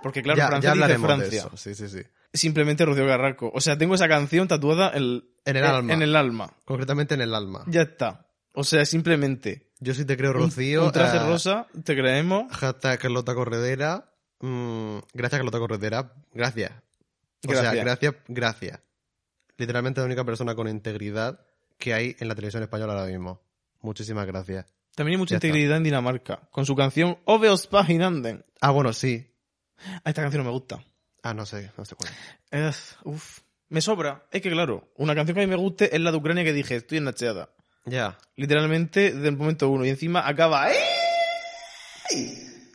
[0.06, 1.50] Porque claro, ya, Francia ya dice Francia.
[1.56, 2.04] Sí, sí, sí.
[2.32, 3.52] Simplemente Rocío Garraco.
[3.56, 5.94] O sea, tengo esa canción tatuada en, En el alma.
[5.94, 6.54] En el alma.
[6.64, 7.64] Concretamente en el alma.
[7.66, 8.28] Ya está.
[8.54, 9.72] O sea, simplemente.
[9.80, 10.86] Yo sí te creo, un- Rocío.
[10.86, 12.56] Un, traje eh, rosa, te creemos.
[12.56, 14.14] Hashtag Carlota Corredera.
[14.42, 16.14] Mm, gracias, Carlota Corredera.
[16.36, 16.72] Gracias.
[17.48, 18.14] O sea, Gracias.
[18.28, 18.80] gracias.
[19.58, 21.40] Literalmente la única persona con integridad
[21.80, 23.42] que hay en la televisión española ahora mismo.
[23.82, 24.68] Muchísimas gracias.
[24.96, 25.48] También hay mucha Ya está.
[25.48, 26.48] integridad en Dinamarca.
[26.52, 28.46] Con su canción Oveos Paginanden.
[28.62, 29.32] Ah, bueno, sí.
[29.78, 30.84] Ah, esta canción no me gusta.
[31.24, 32.12] Ah, no sé, no sé cuál.
[32.52, 33.40] Es- uf.
[33.70, 34.26] Me sobra.
[34.32, 36.54] Es que claro, una canción que a mí me guste es la de Ucrania que
[36.54, 37.50] dije, estoy ennacheada.
[37.86, 38.18] Ya.
[38.36, 39.86] Literalmente desde el momento uno.
[39.86, 40.72] Y encima acaba...
[40.72, 40.76] ¡eh!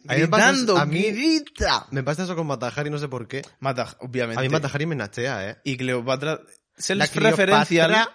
[0.08, 1.86] A mí me pasa Gritando, eso- a mí- grita.
[1.90, 3.42] Me pasa eso con Matajari, no sé por qué.
[3.60, 4.40] Mata, obviamente.
[4.40, 5.58] A mí Matajari me nachea, ¿eh?
[5.64, 6.40] Y Cleopatra...
[6.76, 7.90] Se La les referencial...
[7.92, 8.12] Cleopatra-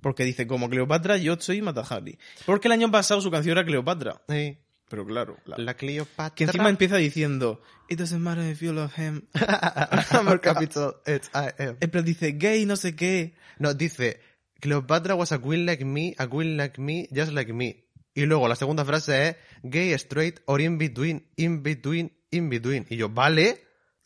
[0.00, 2.18] Porque dice, como Cleopatra, yo soy Matahari.
[2.46, 4.22] Porque el año pasado su canción era Cleopatra.
[4.28, 4.58] Sí.
[4.88, 6.34] Pero claro, la- La Cleopatra.
[6.34, 7.60] que encima empieza diciendo,
[7.90, 9.22] It doesn't matter if you love him.
[10.12, 11.76] Our capital, it's I am.
[11.80, 13.34] En plan dice, gay, no sé qué.
[13.58, 14.20] No, dice,
[14.60, 17.84] Cleopatra was a queen like me, a queen like me, just like me.
[18.14, 22.86] Y luego la segunda frase es, gay, straight, or in between, in between, in between.
[22.90, 23.64] Y yo, vale.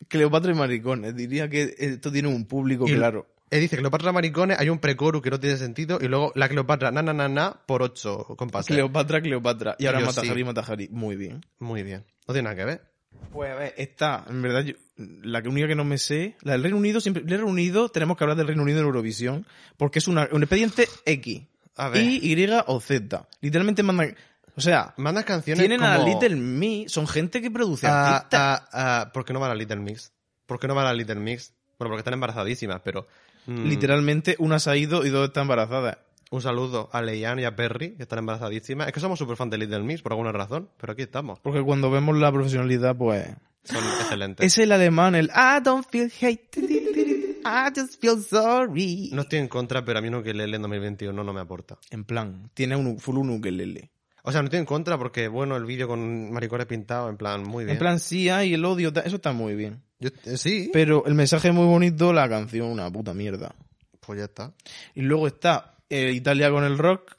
[0.08, 1.14] Cleopatra y maricones.
[1.16, 3.28] Diría que esto tiene un público Y- claro.
[3.52, 6.90] Y dice, Cleopatra maricones, hay un precoro que no tiene sentido, y luego la Cleopatra,
[6.90, 8.68] na, na, na, na, por ocho compases.
[8.68, 9.76] Cleopatra, Cleopatra.
[9.78, 10.44] Y ahora Yo sí.
[10.44, 10.88] Matahari.
[10.90, 11.44] Muy bien.
[11.58, 12.04] Muy bien.
[12.26, 12.92] No tiene nada que ver.
[13.30, 16.52] Pues a ver, está, en verdad, yo- la que única que no me sé, la
[16.52, 19.46] del Reino Unido, siempre, el Reino Unido, tenemos que hablar del Reino Unido en Eurovisión,
[19.76, 21.42] porque es una, un expediente X,
[21.76, 22.02] A ver.
[22.02, 23.28] Y, Y o Z.
[23.40, 24.16] Literalmente mandan,
[24.56, 25.98] o sea, Mandas canciones tienen a.
[25.98, 28.40] Little Me, son gente que produce Ah, artistas.
[28.40, 28.68] ah,
[29.02, 30.12] ah, ¿Por qué no va a la Little Mix?
[30.46, 31.52] ¿Por qué no va a la Little Mix?
[31.78, 33.06] Bueno, porque están embarazadísimas, pero...
[33.46, 35.98] mm, Literalmente, una se ha ido y dos están embarazadas.
[36.30, 38.86] Un saludo a Leian y a Perry, que están embarazadísimas.
[38.86, 41.38] Es que somos súper fan de Little Mix, por alguna razón, pero aquí estamos.
[41.40, 43.28] Porque cuando vemos la profesionalidad, pues...
[43.64, 44.44] Son excelentes.
[44.46, 46.48] Es el alemán, el I don't feel hate,
[47.44, 49.10] I just feel sorry.
[49.12, 51.78] No estoy en contra, pero a mí un ukelele en 2021 no me aporta.
[51.90, 53.90] En plan, tiene un full un ukelele.
[54.24, 57.42] O sea, no estoy en contra porque, bueno, el vídeo con maricones pintados, en plan,
[57.42, 57.74] muy bien.
[57.74, 59.82] En plan, sí hay el odio, eso está muy bien.
[60.02, 63.54] Yo- eh, sí, Pero el mensaje es muy bonito, la canción una puta mierda.
[64.00, 64.52] pues ya está.
[64.94, 67.14] Y luego está eh, Italia con el rock,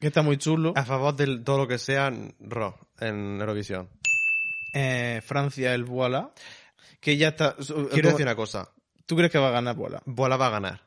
[0.00, 0.72] que está muy chulo.
[0.76, 2.10] A favor de todo lo que sea
[2.40, 3.88] rock en Eurovisión.
[4.74, 6.32] Eh, Francia, el Voila,
[7.00, 7.54] que ya está...
[7.92, 8.68] Quiero decir una cosa.
[9.06, 10.00] ¿Tú crees que va a ganar Voila?
[10.06, 10.80] Voila va a ganar.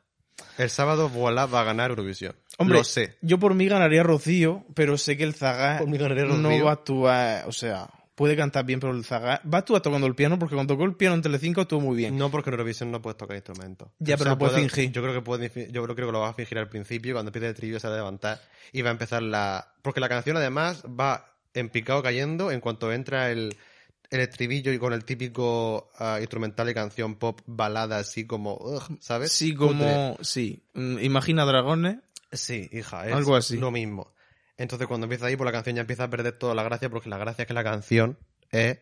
[0.58, 2.34] El sábado Voila va a ganar Eurovisión.
[2.58, 3.16] Hombre, Lo sé.
[3.20, 7.52] yo por mí ganaría Rocío, pero sé que el Zaga no va a actuar, o
[7.52, 10.74] sea, puede cantar bien, pero el Zaga va a actuar tocando el piano, porque cuando
[10.74, 12.16] tocó el piano en Telecinco estuvo muy bien.
[12.18, 13.88] No, porque en Eurovisión no puedes tocar instrumentos.
[14.00, 14.90] Ya, pero lo puedes puede- fingir.
[14.92, 17.46] Yo creo que puede, yo creo que lo va a fingir al principio, cuando empiece
[17.48, 18.40] el trillo se va a levantar
[18.72, 19.72] y va a empezar la...
[19.82, 23.54] Porque la canción además va en picado cayendo en cuanto entra el,
[24.10, 28.54] el estribillo y con el típico ah, instrumental de canción pop balada así como...
[28.56, 29.30] ugh, ¿Sabes?
[29.32, 31.98] Sí, como, sí, Mm, imagina dragones.
[32.32, 33.56] Sí, hija, es Algo así.
[33.58, 34.12] lo mismo.
[34.56, 37.10] Entonces cuando empieza ahí, pues la canción ya empieza a perder toda la gracia, porque
[37.10, 38.18] la gracia es que la canción
[38.50, 38.78] es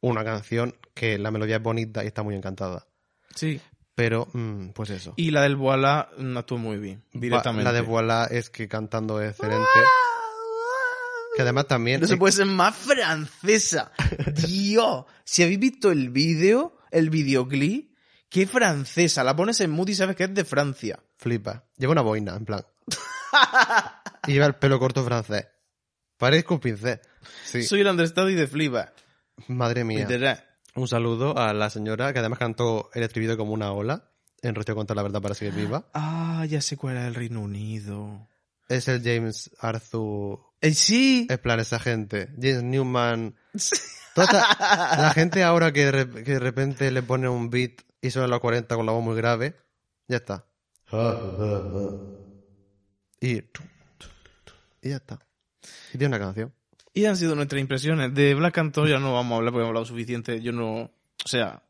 [0.00, 2.86] una canción que la melodía es bonita y está muy encantada.
[3.34, 3.60] Sí.
[3.94, 5.14] Pero, mm, pues eso.
[5.16, 7.64] Y la del Voila actuó muy bien, directamente.
[7.64, 9.66] La de Voila es que cantando es excelente.
[11.34, 12.00] Que además también...
[12.00, 13.92] No se puede ser más francesa.
[14.46, 15.04] Dios.
[15.24, 17.94] Si habéis visto el vídeo, el videoclip,
[18.30, 19.24] qué francesa.
[19.24, 20.98] La pones en mood y sabes que es de Francia.
[21.16, 21.64] Flipa.
[21.76, 22.64] Lleva una boina, en plan.
[24.26, 25.46] Y lleva el pelo corto francés.
[26.16, 27.00] Parezco un pincel.
[27.44, 27.62] Sí.
[27.62, 28.92] Soy el understudy de Flipa.
[29.48, 30.00] Madre mía.
[30.00, 30.42] Literal.
[30.74, 34.10] Un saludo a la señora que además cantó el estribillo como una ola.
[34.42, 35.88] En Rocío contra la verdad para seguir viva.
[35.94, 38.28] Ah, ya sé cuál era el Reino Unido.
[38.68, 40.40] Es el James Arthur.
[40.60, 41.26] Eh, sí.
[41.30, 42.28] En plan, esa gente.
[42.40, 43.34] James Newman.
[44.14, 45.90] Toda esta- la gente ahora que
[46.24, 49.16] que de repente le pone un beat y suena los 40 con la voz muy
[49.16, 49.56] grave.
[50.08, 50.44] Ya está.
[53.20, 53.36] Y.
[54.82, 55.18] Y ya está.
[55.92, 56.52] Y tiene una canción.
[56.92, 58.14] Y han sido nuestras impresiones.
[58.14, 60.40] De Black Cantor ya no vamos a hablar porque hemos hablado suficiente.
[60.40, 60.90] Yo no.
[61.24, 61.62] O sea,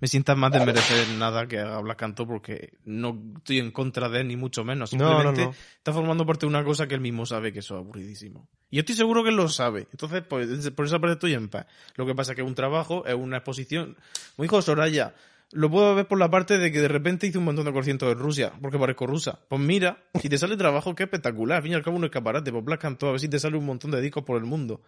[0.00, 4.08] me sientas más de merecer nada que haga Black Cantor porque no estoy en contra
[4.08, 4.92] de él, ni mucho menos.
[4.94, 5.54] No, no, Simplemente no.
[5.76, 8.48] está formando parte de una cosa que él mismo sabe que eso es aburridísimo.
[8.68, 9.86] Y yo estoy seguro que él lo sabe.
[9.92, 11.66] Entonces, pues, por esa parte estoy en paz.
[11.94, 13.96] Lo que pasa es que un trabajo, es una exposición.
[14.34, 15.14] Como dijo Soraya,
[15.52, 18.12] lo puedo ver por la parte de que de repente hice un montón de conciertos
[18.12, 19.40] en Rusia, porque parezco rusa.
[19.48, 21.58] Pues mira, si te sale trabajo, qué espectacular.
[21.58, 22.50] Al fin y al cabo, un escaparate.
[22.52, 24.80] Pues Black Cantor, a ver si te sale un montón de discos por el mundo.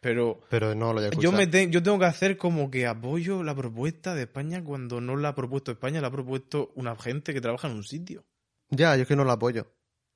[0.00, 3.54] Pero Pero no lo yo, me te- yo tengo que hacer como que apoyo la
[3.54, 7.40] propuesta de España cuando no la ha propuesto España, la ha propuesto una gente que
[7.42, 8.24] trabaja en un sitio.
[8.70, 9.66] Ya, yo es que no lo apoyo.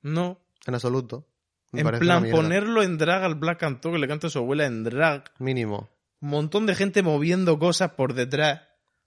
[0.01, 0.39] No.
[0.65, 1.27] En absoluto.
[1.71, 4.65] Me en plan, ponerlo en drag al Black Cantor que le canta a su abuela
[4.65, 5.25] en drag.
[5.39, 5.89] Mínimo.
[6.21, 8.61] Un montón de gente moviendo cosas por detrás.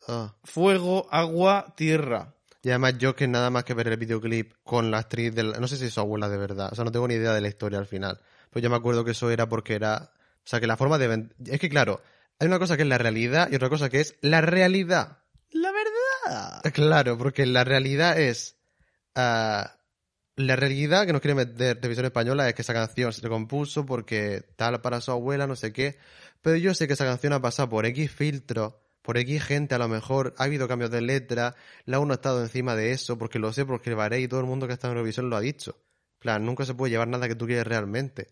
[0.09, 0.35] Ah.
[0.45, 2.35] Fuego, agua, tierra.
[2.63, 5.59] Y además yo que nada más que ver el videoclip con la actriz de la-
[5.61, 6.71] No sé si es su abuela de verdad.
[6.73, 8.21] O sea, no tengo ni idea de la historia al final.
[8.51, 10.11] Pero yo me acuerdo que eso era porque era...
[10.13, 11.29] O sea, que la forma de...
[11.47, 12.01] Es que claro,
[12.41, 15.19] hay una cosa que es la realidad y otra cosa que es la realidad.
[15.51, 16.63] La verdad.
[16.73, 18.57] Claro, porque la realidad es...
[19.15, 19.75] ah,
[20.37, 24.43] la realidad que nos quiere meter televisión española es que esa canción se compuso porque
[24.57, 25.99] tal para su abuela, no sé qué.
[26.43, 29.79] Pero yo sé que esa canción ha pasado por X filtro, por X gente, a
[29.79, 33.39] lo mejor ha habido cambios de letra, la uno ha estado encima de eso, porque
[33.39, 35.77] lo sé, porque Varey y todo el mundo que está en Eurovisión lo ha dicho.
[36.15, 38.29] En plan, nunca se puede llevar nada que tú quieres realmente.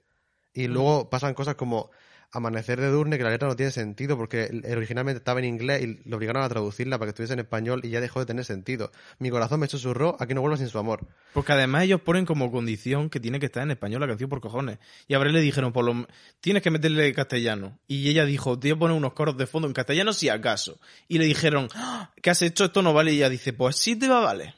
[0.52, 1.90] Y luego pasan cosas como
[2.32, 6.08] Amanecer de Durne, que la letra no tiene sentido porque originalmente estaba en inglés y
[6.08, 8.92] lo obligaron a traducirla para que estuviese en español y ya dejó de tener sentido.
[9.18, 11.06] Mi corazón me susurró, aquí no vuelvo sin su amor.
[11.32, 14.40] Porque además ellos ponen como condición que tiene que estar en español la canción por
[14.40, 14.78] cojones.
[15.08, 16.06] Y a le dijeron, por lo...
[16.40, 17.78] tienes que meterle castellano.
[17.86, 20.78] Y ella dijo, te voy a poner unos coros de fondo en castellano si acaso.
[21.08, 22.64] Y le dijeron, "Ah, ¿qué has hecho?
[22.66, 23.12] Esto no vale.
[23.12, 24.54] Y ella dice, pues sí te va a valer.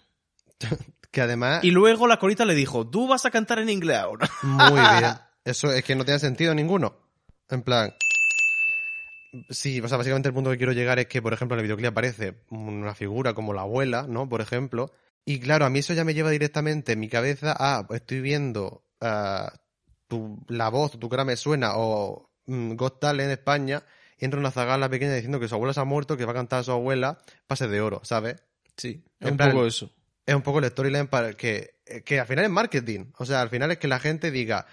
[1.11, 4.29] Que además, Y luego la corita le dijo, tú vas a cantar en inglés ahora.
[4.43, 5.15] muy bien.
[5.43, 7.08] Eso es que no tiene sentido ninguno.
[7.51, 7.95] En plan...
[9.51, 11.65] Sí, o sea, básicamente el punto que quiero llegar es que, por ejemplo, en el
[11.65, 14.27] videoclip aparece una figura como la abuela, ¿no?
[14.29, 14.91] Por ejemplo.
[15.27, 18.83] Y claro, a mí eso ya me lleva directamente en mi cabeza a, estoy viendo
[19.03, 19.53] ah,
[20.07, 23.83] tu, la voz, tu cara me suena, o mm, Got Talent en España,
[24.19, 26.37] y entra una zagala pequeña diciendo que su abuela se ha muerto, que va a
[26.37, 28.43] cantar a su abuela pase de oro, ¿sabes?
[28.79, 29.91] Sí, es En un plan- poco eso.
[30.25, 31.75] Es un poco el storyline para que,
[32.05, 33.13] que al final es marketing.
[33.19, 34.67] O sea, al final es que la gente diga,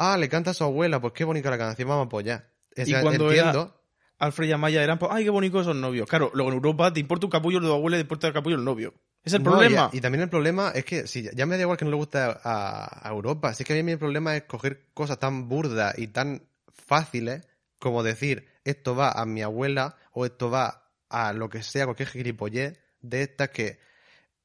[0.00, 2.50] ah, le canta a su abuela, pues qué bonita la canción, vamos a apoyar.
[2.76, 3.80] O Y sea, cuando entiendo,
[4.18, 6.08] Alfred y Amaya eran, pues, ay, qué bonitos esos novios.
[6.08, 8.32] Claro, luego en Europa te importa un capullo de tu abuela y te importa el
[8.32, 8.94] capullo el novio.
[9.22, 9.90] Es el No, problema.
[9.92, 11.96] Y, y también el problema es que, si ya me da igual que no le
[11.96, 15.18] guste a, a- a Europa, si es que a mí el problema es coger cosas
[15.18, 17.46] tan burdas y tan fáciles
[17.78, 22.08] como decir, esto va a mi abuela o esto va a lo que sea, cualquier
[22.08, 23.78] gilipollez de estas que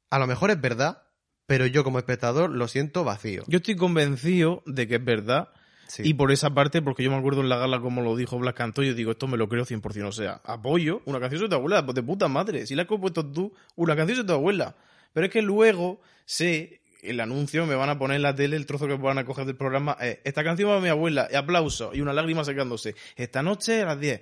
[0.10, 1.04] a lo mejor es verdad,
[1.48, 3.44] pero yo como espectador lo siento vacío.
[3.48, 5.50] Yo estoy convencido de que es verdad.
[5.88, 6.02] Sí.
[6.04, 8.56] Y por esa parte, porque yo me acuerdo en la gala como lo dijo Blas
[8.56, 10.08] Cantó, yo digo, esto me lo creo 100%.
[10.08, 12.66] O sea, apoyo una canción de tu abuela, pues de puta madre.
[12.66, 14.76] Si la has compuesto tú, una canción de tu abuela.
[15.14, 18.66] Pero es que luego sé, el anuncio, me van a poner en la tele el
[18.66, 19.96] trozo que van a coger del programa.
[20.02, 22.96] es, esta canción va a mi abuela, y aplauso, y una lágrima secándose.
[23.16, 24.22] Esta noche a las 10.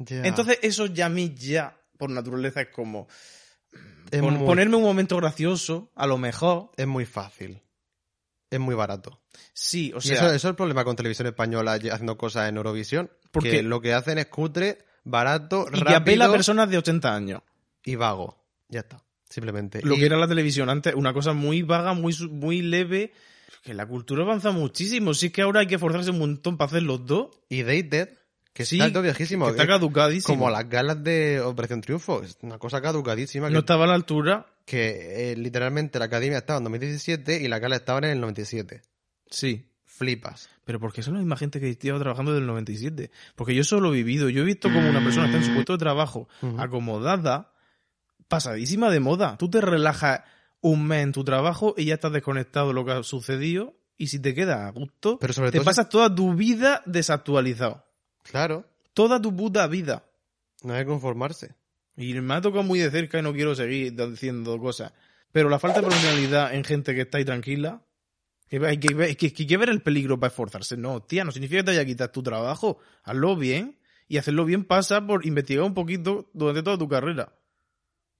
[0.00, 0.24] Ya.
[0.24, 3.08] Entonces, eso ya a mí ya, por naturaleza, es como
[4.10, 6.70] es, pon- muy, ponerme un momento gracioso, a lo mejor.
[6.76, 7.62] es muy fácil.
[8.50, 9.20] Es muy barato.
[9.52, 12.48] Sí, o y sea, eso, eso es el problema con televisión española y- haciendo cosas
[12.48, 13.10] en Eurovisión.
[13.30, 17.14] Porque- que lo que hacen es cutre, barato, y rápido apela a personas de 80
[17.14, 17.42] años.
[17.84, 18.36] y vago.
[18.68, 19.02] Ya está.
[19.28, 19.80] Simplemente.
[19.82, 23.12] lo Y- que era la televisión antes, una cosa muy vaga, muy, muy leve,
[23.62, 25.14] que la cultura avanza muchísimo.
[25.14, 27.28] Si es que ahora hay que forzarse un montón para hacer los dos.
[27.48, 28.08] Y Dated,
[28.52, 29.44] que Sí, está viejísimo.
[29.46, 30.36] que está es caducadísimo.
[30.38, 32.22] como las galas de Operación Triunfo.
[32.22, 33.48] Es una cosa caducadísima.
[33.48, 34.46] No que, estaba a la altura.
[34.64, 38.82] que, eh, literalmente la academia estaba en 2017 y la gala estaba en el 97.
[39.30, 39.66] Sí.
[39.84, 40.48] Flipas.
[40.64, 43.10] Pero porque son la misma gente que estaba trabajando desde el 97.
[43.36, 44.28] Porque yo solo he vivido.
[44.30, 46.28] Yo he visto como una persona está en su puesto de trabajo,
[46.58, 47.52] acomodada,
[48.28, 49.36] pasadísima de moda.
[49.38, 50.20] Tú te relajas
[50.60, 53.74] un mes en tu trabajo y ya estás desconectado de lo que ha sucedido.
[53.96, 55.64] Y si te queda a gusto, Pero sobre te todo.
[55.66, 57.84] pasas toda tu vida desactualizado.
[58.22, 58.66] Claro.
[58.94, 60.04] Toda tu puta vida.
[60.62, 61.54] No hay que conformarse.
[61.96, 64.92] Y me ha tocado muy de cerca y no quiero seguir diciendo cosas.
[65.32, 67.82] Pero la falta de profesionalidad en gente que está ahí tranquila,
[68.48, 70.76] que hay que, ver- que, que hay que ver el peligro para esforzarse.
[70.76, 72.78] No, tía, no significa que te vaya a quitar tu trabajo.
[73.04, 73.78] Hazlo bien.
[74.08, 77.32] Y hacerlo bien pasa por investigar un poquito durante toda tu carrera.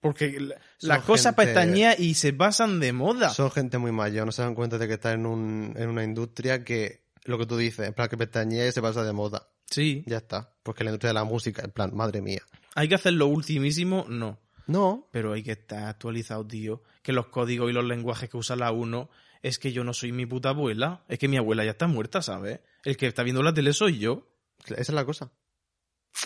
[0.00, 0.32] Porque
[0.78, 3.30] Son las cosas gente- pestañean y se pasan de moda.
[3.30, 6.04] Son gente muy mayor, no se dan cuenta de que están en, un, en una
[6.04, 9.48] industria que, lo que tú dices, plan que pestañea y se pasa de moda.
[9.70, 10.02] Sí.
[10.06, 10.52] Ya está.
[10.62, 12.42] Porque la industria de la música, en plan, madre mía.
[12.74, 14.38] Hay que hacer lo ultimísimo, no.
[14.66, 15.08] No.
[15.10, 16.82] Pero hay que estar actualizado, tío.
[17.02, 19.10] Que los códigos y los lenguajes que usa la uno
[19.42, 21.04] es que yo no soy mi puta abuela.
[21.08, 22.60] Es que mi abuela ya está muerta, ¿sabes?
[22.84, 24.28] El que está viendo la tele soy yo.
[24.66, 25.32] Esa es la cosa.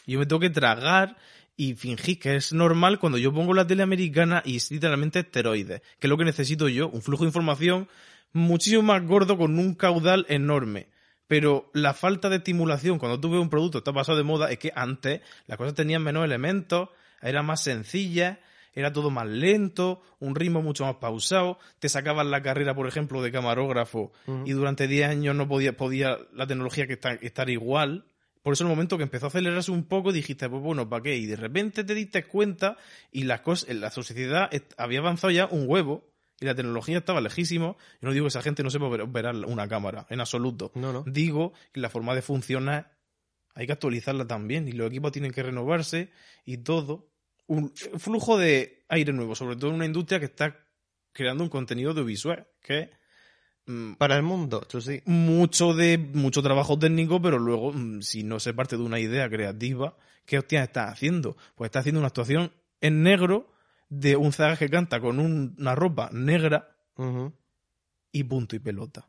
[0.06, 1.16] Yo me tengo que tragar
[1.56, 5.80] y fingir que es normal cuando yo pongo la tele americana y es literalmente esteroides.
[5.98, 6.88] Que es lo que necesito yo.
[6.88, 7.88] Un flujo de información
[8.32, 10.88] muchísimo más gordo con un caudal enorme.
[11.26, 14.58] Pero la falta de estimulación cuando tú ves un producto está pasado de moda es
[14.58, 16.90] que antes las cosas tenían menos elementos,
[17.22, 18.38] eran más sencillas,
[18.74, 23.22] era todo más lento, un ritmo mucho más pausado, te sacaban la carrera, por ejemplo,
[23.22, 24.12] de camarógrafo
[24.44, 28.04] y durante 10 años no podía, podía la tecnología que está- estar igual.
[28.42, 31.16] Por eso el momento que empezó a acelerarse un poco dijiste, pues bueno, ¿para qué?
[31.16, 32.76] Y de repente te diste cuenta
[33.10, 36.04] y las cosas, la sociedad había avanzado ya un huevo
[36.44, 37.78] y la tecnología estaba lejísimo.
[38.02, 40.72] Yo no digo que esa gente no sepa operar una cámara, en absoluto.
[40.74, 41.02] No, no.
[41.06, 42.98] Digo que la forma de funcionar
[43.54, 46.10] hay que actualizarla también y los equipos tienen que renovarse
[46.44, 47.08] y todo.
[47.46, 50.66] Un flujo de aire nuevo, sobre todo en una industria que está
[51.12, 52.90] creando un contenido audiovisual, que
[53.64, 55.00] mm, Para el mundo, sí.
[55.06, 59.30] mucho de mucho trabajo técnico, pero luego, mm, si no se parte de una idea
[59.30, 61.38] creativa, ¿qué hostias está haciendo?
[61.54, 63.53] Pues está haciendo una actuación en negro
[63.88, 66.76] de un zaga que canta con un- una ropa negra
[68.12, 69.08] y punto y pelota.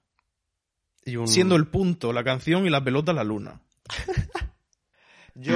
[1.05, 1.28] Y un...
[1.28, 3.61] Siendo el punto la canción y la pelota la luna.
[5.36, 5.53] Yo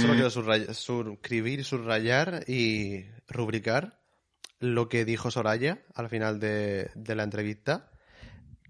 [0.00, 4.00] solo quiero subraya- suscribir, subrayar y rubricar
[4.60, 7.90] lo que dijo Soraya al final de, de la entrevista,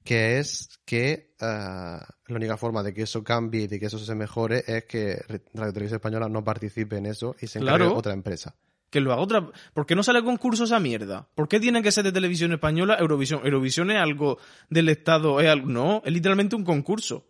[0.02, 3.98] que es que ah, la única forma de que eso cambie y de que eso
[3.98, 5.22] se mejore es que
[5.52, 7.96] Radio Televisión Española no participe en eso y se encargue Claro.
[7.98, 8.56] otra empresa.
[8.90, 9.48] Que lo haga otra.
[9.72, 11.28] ¿Por qué no sale concurso esa mierda?
[11.34, 13.40] ¿Por qué tiene que ser de televisión española Eurovisión?
[13.44, 14.38] Eurovisión es algo
[14.68, 15.68] del Estado, es algo.
[15.68, 17.26] No, es literalmente un concurso.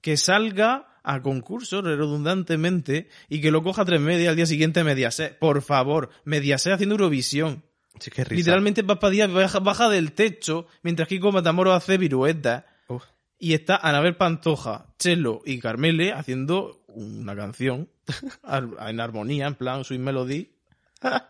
[0.00, 5.38] Que salga a concurso redundantemente y que lo coja tres media al día siguiente Mediaset.
[5.38, 7.64] Por favor, Mediaset haciendo Eurovisión.
[7.98, 8.36] Sí, qué risa.
[8.36, 12.64] Literalmente Papa Díaz baja, baja del techo mientras Kiko Matamoros hace viruetas.
[12.88, 13.04] Uf.
[13.38, 17.88] Y está Anabel Pantoja, Chelo y Carmele haciendo una canción
[18.86, 20.57] en armonía, en plan Sweet Melody.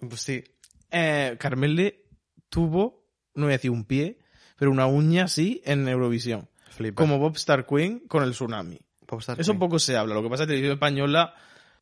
[0.00, 0.44] Pues sí,
[0.90, 2.04] Eh, Carmele
[2.48, 4.18] tuvo, no voy a decir un pie,
[4.56, 6.48] pero una uña así en Eurovisión.
[6.70, 6.96] flipa.
[7.02, 8.78] Como Bob Star Queen con el tsunami.
[9.06, 9.58] Popstar Eso Queen.
[9.58, 10.14] poco se habla.
[10.14, 11.34] Lo que pasa es que televisión española,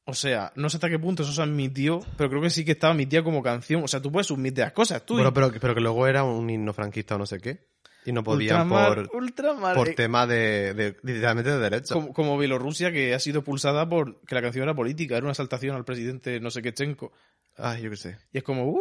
[0.05, 2.73] o sea, no sé hasta qué punto eso se admitió, pero creo que sí que
[2.73, 3.83] estaba admitida como canción.
[3.85, 5.05] O sea, tú puedes submitir las cosas.
[5.05, 7.67] Tú Bueno, pero, pero que luego era un himno franquista o no sé qué.
[8.07, 11.93] Y no podían Ultramar, por, Ultramar, por eh, tema de, de- literalmente de derecho.
[11.95, 15.33] como, como Bielorrusia, que ha sido pulsada por que la canción era política, era una
[15.33, 17.13] asaltación al presidente no sé qué Chenko.
[17.57, 18.19] Ay, yo qué sé.
[18.33, 18.81] Y es como, uh,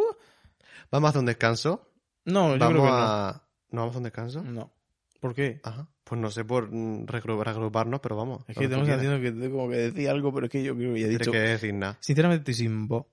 [0.90, 1.90] Vamos a hacer un descanso.
[2.24, 3.42] no, yo Vamos creo que a...
[3.70, 4.42] ¿No vamos a un descanso?
[4.42, 4.52] no.
[4.52, 4.72] No.
[5.20, 5.60] ¿Por qué?
[5.64, 5.88] Ajá.
[6.04, 8.42] Pues no sé por mm, reagruparnos, pero vamos.
[8.46, 8.86] Es que quieras.
[8.86, 11.18] sensación que como que decir algo, pero es que yo creo que ya he Tienes
[11.26, 11.32] dicho.
[11.32, 11.96] que decir nada.
[12.00, 13.06] Sinceramente estoy sin voz.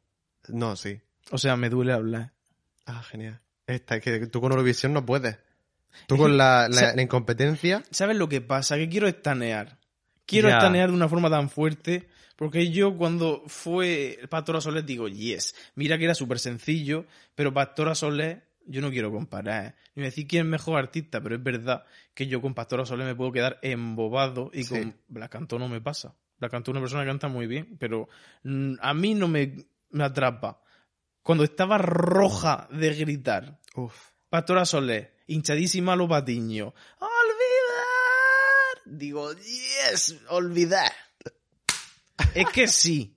[0.50, 1.00] No, sí.
[1.32, 2.34] O sea, me duele hablar.
[2.86, 3.40] Ah, genial.
[3.66, 5.38] Esta, es que tú con Eurovisión no puedes.
[6.08, 7.84] Tú con la, la- o sea- la incompetencia...
[7.92, 8.78] ¿Sabes lo que pasa?
[8.78, 9.80] Que quiero estanear.
[10.26, 10.58] Quiero Ya.
[10.58, 12.08] estanear de una forma tan fuerte.
[12.36, 15.54] Porque yo cuando fue Pastora Soler digo, yes.
[15.76, 19.66] Mira que era súper sencillo, pero Pastora Soler, yo no quiero comparar.
[19.66, 19.74] ¿eh?
[19.96, 21.84] Ni decir quién es mejor artista, pero es verdad
[22.16, 24.70] que yo con Pastora Soler me puedo quedar embobado y Sí.
[24.80, 26.16] con Black Cantó no me pasa.
[26.40, 28.10] Black Cantó es una persona que canta muy bien, pero
[28.44, 29.56] mm, a mí no me,
[29.92, 30.60] me atrapa.
[31.22, 33.94] Cuando estaba roja de gritar, Uf.
[34.34, 36.74] Pastora Soler, hinchadísima a los patiños.
[36.98, 38.82] ¡Olvidar!
[38.86, 40.92] Digo, yes, olvidar.
[42.34, 43.16] Es que sí.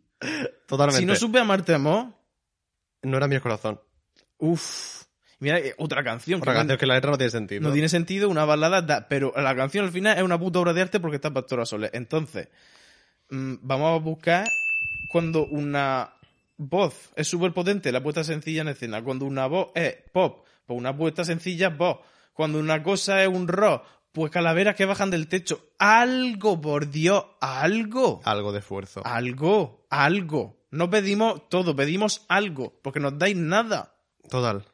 [0.69, 1.01] Totalmente.
[1.01, 2.09] Si no supe amarte amor,
[3.03, 3.81] No era mi corazón.
[4.37, 5.05] uff.
[5.39, 6.41] Mira, eh, otra canción.
[6.43, 7.63] Otra que canción que la letra no tiene sentido.
[7.63, 10.75] no tiene sentido, una balada, da- pero la canción al final es una puta obra
[10.75, 11.91] de arte porque está Pastora Soler.
[11.95, 12.49] Entonces,
[13.31, 14.47] mm, vamos a buscar
[15.09, 16.13] cuando una
[16.59, 19.03] voz es súper potente, la puesta sencilla en escena.
[19.03, 21.99] Cuando una voz es pop, pues una puesta sencilla es voz.
[22.33, 25.71] Cuando una cosa es un rock, pues calaveras que bajan del techo.
[25.79, 28.21] Algo, por Dios, algo.
[28.25, 29.03] Algo de esfuerzo.
[29.05, 30.67] Algo, algo.
[30.71, 33.95] No pedimos todo, pedimos algo, porque nos dais nada.
[34.29, 34.65] Total.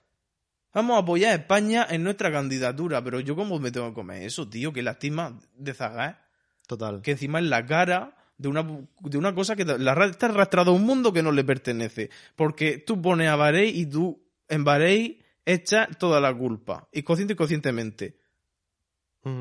[0.74, 4.22] Vamos a apoyar a España en nuestra candidatura, pero yo cómo me tengo que comer
[4.22, 6.24] eso, tío, que lástima de Zagar,
[6.66, 7.02] Total.
[7.02, 8.62] que encima es la cara de una,
[9.00, 12.10] de una cosa que la, está arrastrado a un mundo que no le pertenece.
[12.36, 17.34] Porque tú pones a Bahrein y tú en Bahrein echas toda la culpa, y consciente
[17.34, 18.16] y conscientemente.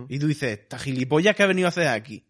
[0.09, 2.23] Y tú dices, esta gilipollas que ha venido a hacer aquí.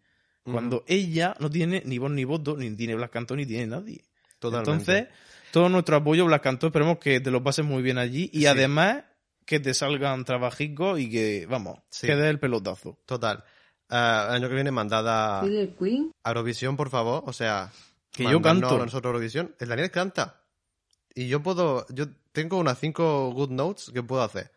[0.44, 4.02] Cuando ella no tiene ni voz ni voto, ni tiene Blas Cantó, ni tiene nadie.
[4.38, 4.72] Totalmente.
[4.72, 5.08] Entonces,
[5.52, 8.46] todo nuestro apoyo, Blas Cantó, esperemos que te lo pases muy bien allí y Sí.
[8.46, 9.04] además
[9.44, 12.06] que te salgan trabajicos y que, vamos, Sí.
[12.06, 12.98] que des el pelotazo.
[13.06, 13.44] Total.
[13.90, 17.22] El año que viene mandada a Eurovisión, por favor.
[17.26, 17.70] O sea,
[18.10, 18.68] Que yo canto.
[18.68, 19.54] a nosotros a Eurovisión.
[19.60, 20.40] El Daniel canta.
[21.14, 24.50] Y yo puedo, yo tengo unas cinco good notes que puedo hacer.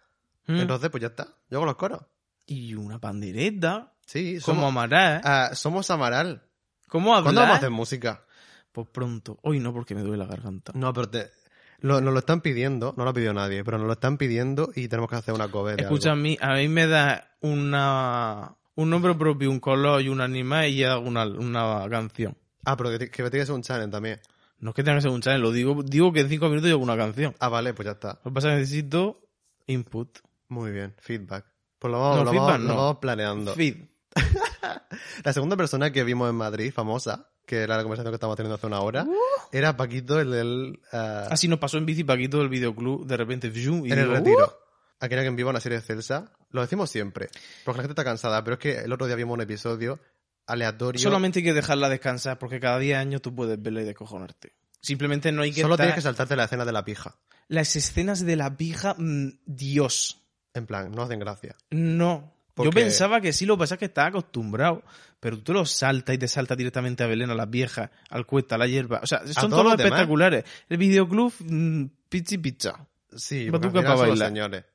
[0.48, 0.60] ¿Mm?
[0.62, 1.28] Entonces, pues ya está.
[1.50, 2.02] Yo hago los coros.
[2.46, 3.94] Y una pandereta.
[4.06, 5.22] Sí, Como somos, amarás.
[5.26, 6.44] ah, somos Amaral.
[6.88, 7.58] ¿Cómo ¿Cuándo vamos a hablar?
[7.58, 8.26] hacer música?
[8.72, 9.40] Pues pronto.
[9.42, 10.72] Hoy no, porque me duele la garganta.
[10.76, 11.32] No, pero te,
[11.80, 12.94] lo, nos lo están pidiendo.
[12.98, 15.48] No lo ha pedido nadie, pero nos lo están pidiendo y tenemos que hacer una
[15.48, 20.10] cover Escucha, a mí, a mí me da una un nombre propio, un color y
[20.10, 22.38] un animal y ya hago una, una canción.
[22.66, 24.20] Ah, pero que, que me tienes un challenge también.
[24.60, 26.70] No es que tenga que ser un channel, lo digo, digo que en cinco minutos
[26.70, 27.36] yo hago una canción.
[27.40, 28.20] Ah, vale, pues ya está.
[28.24, 29.22] Lo que pasa es que necesito
[29.68, 30.20] input.
[30.48, 31.46] Muy bien, feedback.
[31.80, 32.76] Pues lo vamos, No, lo feedback vamos, lo no.
[32.82, 33.54] vamos planeando.
[33.54, 33.76] Feed.
[35.24, 38.56] La segunda persona que vimos en Madrid, famosa, que era la conversación que estábamos teniendo
[38.56, 39.06] hace una hora,
[39.52, 40.80] era Paquito, el del...
[40.92, 44.46] ah, Así nos pasó en bici Paquito del videoclub, de repente, y en el retiro.
[44.46, 44.66] "Uh".
[45.04, 46.32] Aquí era en vivo una serie de Celsa.
[46.52, 47.28] Lo decimos siempre.
[47.66, 48.42] Porque la gente está cansada.
[48.46, 50.00] Pero es que el otro día vimos un episodio
[50.48, 51.02] aleatorio.
[51.02, 54.54] Solamente hay que dejarla descansar porque cada 10 años tú puedes verla y descojonarte.
[54.82, 55.86] Simplemente no hay que Solo estar...
[55.86, 57.16] tienes que saltarte la escena de la pija.
[57.48, 60.22] Las escenas de la pija, mm, Dios.
[60.54, 61.56] En plan, no hacen gracia.
[61.72, 62.34] No.
[62.58, 64.84] Yo pensaba que sí, lo que pasa es que estaba acostumbrado.
[65.20, 68.26] Pero tú te lo saltas y te saltas directamente a Belén, a las viejas, al
[68.26, 69.00] cuesta, a la hierba.
[69.02, 69.80] O sea, son todos demás.
[69.80, 70.44] espectaculares.
[70.70, 72.88] El videoclub, mm, pizza y pizza.
[73.16, 74.66] Sí, porque al final son los señores.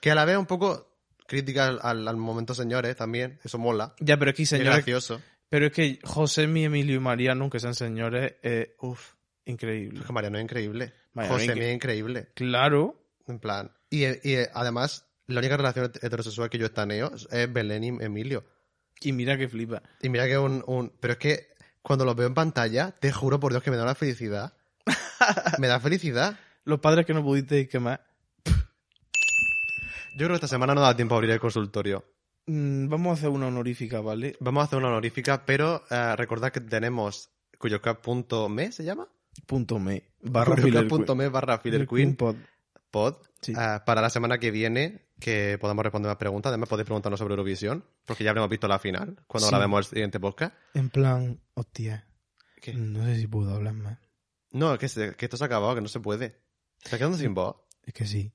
[0.00, 0.91] Que a la vez un poco
[1.32, 3.38] crítica al, al- momento señores también.
[3.42, 3.94] Eso mola.
[4.00, 4.74] Ya, pero es que Es señores...
[4.76, 5.20] gracioso.
[5.48, 9.14] Pero es que José, mi Emilio y Mariano, que sean señores, es Uf.
[9.44, 10.00] increíble.
[10.00, 10.92] Es que Mariano es increíble.
[11.12, 12.28] Mariano José es es increíble.
[12.34, 12.96] Claro.
[13.26, 13.70] En plan.
[13.90, 18.44] Y, y además, la única relación heterosexual que yo estaneo es Belén y Emilio.
[19.00, 19.82] Y mira que flipa.
[20.00, 20.92] Y mira que un, un...
[21.00, 21.48] Pero es que
[21.82, 24.54] cuando los veo en pantalla, te juro por Dios que me da una felicidad.
[25.58, 26.38] me da felicidad.
[26.64, 28.04] Los padres que no pudisteis quemar.
[30.14, 32.04] Yo creo que esta semana no da tiempo a abrir el consultorio.
[32.46, 34.36] Mm, vamos a hacer una honorífica, ¿vale?
[34.40, 39.08] Vamos a hacer una honorífica, pero eh, recordad que tenemos cuyocap.me, ¿se llama?
[39.46, 40.10] Punto me.
[40.20, 40.56] Barra.
[40.56, 42.36] Cuyocap.me barra Queen Pod.
[42.90, 43.14] pod.
[43.40, 43.52] Sí.
[43.58, 46.50] eh, para la semana que viene, que podamos responder más preguntas.
[46.50, 49.50] Además, podéis preguntarnos sobre Eurovisión, porque ya habremos visto la final, cuando Sí.
[49.52, 50.54] grabemos el siguiente podcast.
[50.74, 52.06] En plan, hostia.
[52.60, 52.74] ¿Qué?
[52.74, 53.98] No sé si puedo hablar más.
[54.52, 56.36] No, que, se- que esto se ha acabado, que no se puede.
[56.84, 57.56] Está quedando sin voz.
[57.84, 58.32] Es que sí.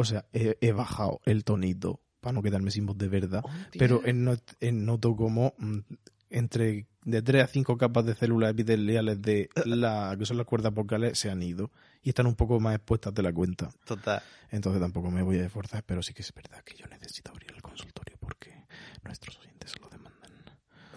[0.00, 3.42] O sea, he, he bajado el tonito para no quedarme sin voz de verdad.
[3.78, 5.78] Pero en not- en noto como mm,
[6.30, 10.72] entre de 3 a 5 capas de células epiteliales de la que son las cuerdas
[10.74, 11.70] vocales se han ido
[12.02, 13.70] y están un poco más expuestas de la cuenta.
[13.84, 14.22] Total.
[14.50, 17.52] Entonces tampoco me voy a esforzar, pero sí que es verdad que yo necesito abrir
[17.54, 18.66] el consultorio porque
[19.02, 20.30] nuestros oyentes lo demandan.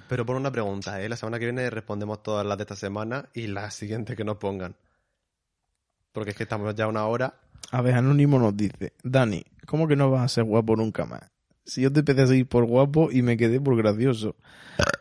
[0.09, 1.07] Pero por una pregunta, ¿eh?
[1.07, 4.37] La semana que viene respondemos todas las de esta semana y las siguientes que nos
[4.37, 4.75] pongan.
[6.11, 7.39] Porque es que estamos ya una hora.
[7.71, 11.31] A ver, Anónimo nos dice, Dani, ¿cómo que no vas a ser guapo nunca más?
[11.65, 14.35] Si yo te empecé a seguir por guapo y me quedé por gracioso.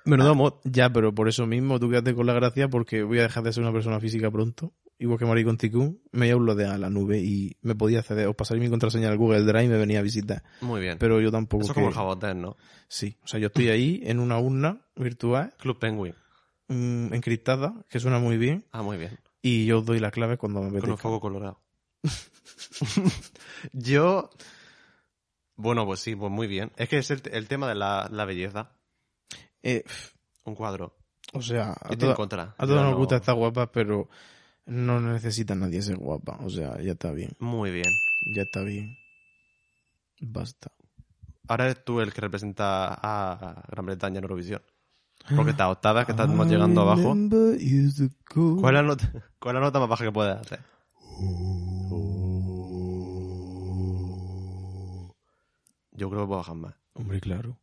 [0.05, 0.55] Menudo mod.
[0.65, 3.53] Ya, pero por eso mismo tú quédate con la gracia porque voy a dejar de
[3.53, 4.73] ser una persona física pronto.
[4.99, 8.29] Igual que Maricón Ticún, me voy a uploadear a la nube y me podía acceder,
[8.29, 10.45] os pasaría mi contraseña al Google Drive y me venía a visitar.
[10.61, 10.99] Muy bien.
[10.99, 11.65] Pero yo tampoco.
[11.65, 12.57] Eso es como que- el Jabotel, ¿no?
[12.87, 16.15] Sí, o sea, yo estoy ahí en una urna virtual Club Penguin.
[16.69, 19.19] mm, encriptada, que suena muy bien, Ah, muy bien.
[19.43, 21.03] y yo os doy la clave cuando me Con un apetezca.
[21.03, 21.61] fuego colorado.
[23.73, 24.31] Yo.
[25.57, 26.73] Bueno, pues sí, pues muy bien.
[26.77, 28.73] Es que es el, el tema de la, la belleza.
[29.63, 29.85] Eh,
[30.45, 30.97] Un cuadro.
[31.35, 32.15] o sea, a, toda-
[32.67, 34.09] todos nos no- gusta estar guapa, pero
[34.67, 36.39] no necesita nadie ser guapa.
[36.43, 37.87] O sea, ya está bien, Muy bien.
[38.35, 38.97] ya está bien.
[40.21, 40.73] Basta.
[41.49, 44.63] Ahora eres tú el que representa a Gran Bretaña en Eurovisión.
[45.37, 47.15] Porque estas octavas que estamos llegando abajo.
[47.21, 50.61] ¿Cuál es la nota, cuál es la nota más baja que puedes hacer?
[56.03, 56.75] Yo creo que bajar más.
[56.95, 57.61] Hombre, claro.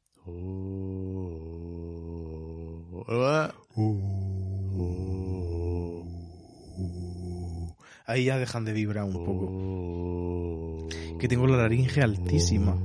[8.05, 10.87] Ahí ya dejan de vibrar un poco.
[11.19, 12.77] Que tengo la laringe altísima.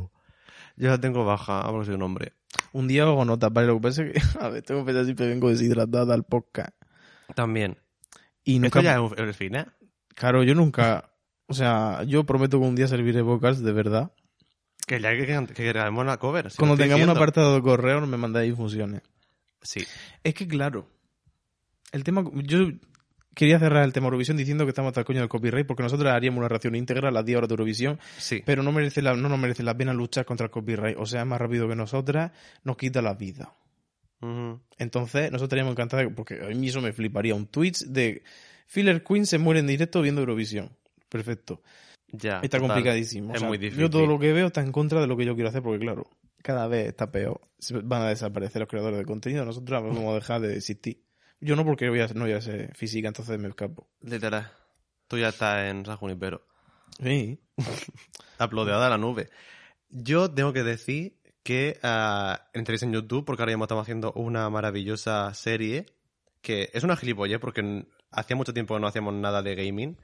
[0.77, 2.33] Yo la tengo baja, porque soy un hombre.
[2.73, 5.05] Un día hago nota, vale, lo que pasa es que, a ver, tengo que pensar
[5.05, 6.75] siempre vengo deshidratada al podcast.
[7.37, 7.79] También.
[8.43, 9.67] Y Esto nunca, ya es el fin, ¿eh?
[10.17, 11.13] claro, yo nunca,
[11.47, 14.11] o sea, yo prometo que un día serviré vocals de verdad.
[14.87, 16.51] Que ya que, que, grabemos la cover.
[16.51, 19.03] si Cuando tengamos un apartado de correo me mandáis infusiones.
[19.63, 19.85] Sí.
[20.23, 20.89] Es que claro,
[21.93, 22.67] el tema, yo
[23.35, 26.13] quería cerrar el tema Eurovisión diciendo que estamos hasta el coño del copyright porque nosotros
[26.13, 28.43] haríamos una reacción íntegra a las 10 horas de Eurovisión, Sí.
[28.45, 30.97] pero no merece la, no nos merece la pena luchar contra el copyright.
[30.99, 32.33] O sea, es más rápido que nosotras,
[32.63, 33.55] nos quita la vida.
[34.79, 38.23] Entonces, nosotros estaríamos encantados, porque a mí eso me fliparía, un tweet de
[38.67, 40.71] Filler Queen se muere en directo viendo Eurovisión.
[41.11, 41.61] Perfecto.
[42.17, 42.41] Ya.
[42.41, 42.69] Está total.
[42.69, 43.33] complicadísimo.
[43.33, 43.83] O Es sea, muy difícil.
[43.83, 45.81] Yo todo lo que veo está en contra de lo que yo quiero hacer, porque
[45.81, 46.11] claro,
[46.43, 47.41] cada vez está peor.
[47.85, 51.03] Van a desaparecer los creadores de contenido, nosotros vamos a dejar de existir.
[51.41, 53.89] Yo no, porque voy a, no voy a ser física, entonces me escapo.
[54.01, 54.51] Literal.
[55.09, 56.47] Tú ya estás en San Junipero.
[57.03, 57.41] Sí.
[58.41, 59.29] Uploadeada a la nube.
[59.91, 64.49] Yo tengo que decir que ah, entréis en YouTube porque ahora mismo estamos haciendo una
[64.49, 65.87] maravillosa serie
[66.41, 69.99] que es una gilipollez porque hacía mucho tiempo que no hacíamos nada de gaming,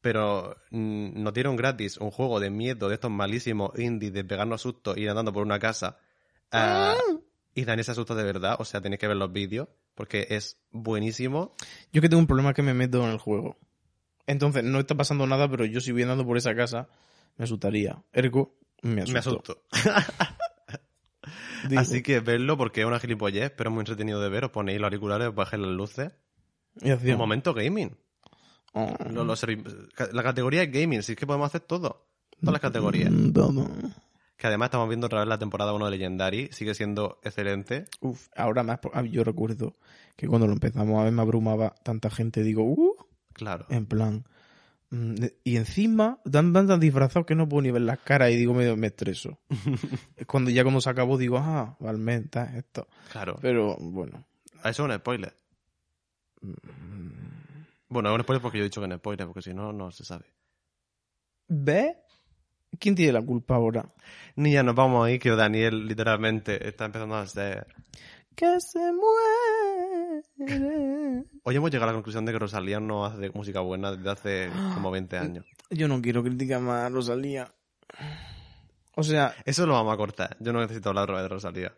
[0.00, 4.62] pero mm, nos dieron gratis un juego de miedo de estos malísimos indies de pegarnos
[4.62, 5.98] sustos y ir andando por una casa.
[6.52, 6.96] ah,
[7.54, 10.60] y dan ese susto de verdad, o sea, tenéis que ver los vídeos porque es
[10.70, 11.54] buenísimo.
[11.90, 13.56] Yo que tengo un problema que me meto en el juego.
[14.26, 16.88] Entonces, no está pasando nada, pero yo si voy andando por esa casa,
[17.36, 18.02] me asustaría.
[18.12, 19.12] Ergo, me asusto.
[19.12, 19.62] Me asusto.
[21.76, 24.44] Así que verlo porque es una gilipollez, pero es muy entretenido de ver.
[24.44, 26.12] Os ponéis los auriculares, os bajáis las luces.
[26.82, 26.90] y.
[26.90, 27.96] Un momento gaming.
[28.78, 28.94] Oh.
[29.10, 29.64] Lo- lo servi-
[30.12, 32.06] la categoría es gaming, si es que podemos hacer todo.
[32.40, 33.10] Todas las categorías.
[33.10, 33.32] Mm.
[34.36, 36.48] Que además estamos viendo otra vez la temporada 1 de Legendary.
[36.52, 37.86] Sigue siendo excelente.
[38.00, 39.76] Uf, ahora más, ah, yo recuerdo
[40.14, 42.94] que cuando lo empezamos a ver me abrumaba tanta gente, digo, uh,
[43.32, 43.64] Claro.
[43.70, 44.24] en plan.
[44.90, 45.14] mm,
[45.44, 48.52] Y encima, dan tan, tan disfrazados que no puedo ni ver las caras y digo,
[48.52, 49.38] me, me estreso.
[50.26, 52.86] cuando ya cuando se acabó digo, ah, Valmenta, esto.
[53.12, 53.38] Claro.
[53.40, 54.26] Pero bueno,
[54.60, 55.32] Eso es un spoiler.
[57.88, 59.72] Bueno, es un spoiler porque yo he dicho que es un spoiler, porque si no,
[59.72, 60.26] no se sabe.
[61.48, 61.96] ¿ves?
[62.78, 63.92] ¿Quién tiene la culpa ahora?
[64.34, 67.66] Ni ya nos vamos ahí, que Daniel literalmente está empezando a ser...
[68.34, 70.22] Que se muere.
[71.42, 74.50] Hoy hemos llegado a la conclusión de que Rosalía no hace música buena desde hace
[74.74, 75.46] como 20 años.
[75.70, 77.54] Yo no quiero criticar más a Rosalía.
[78.94, 80.36] O sea, Eso lo vamos a cortar.
[80.38, 81.72] Yo no necesito hablar otra vez de Rosalía.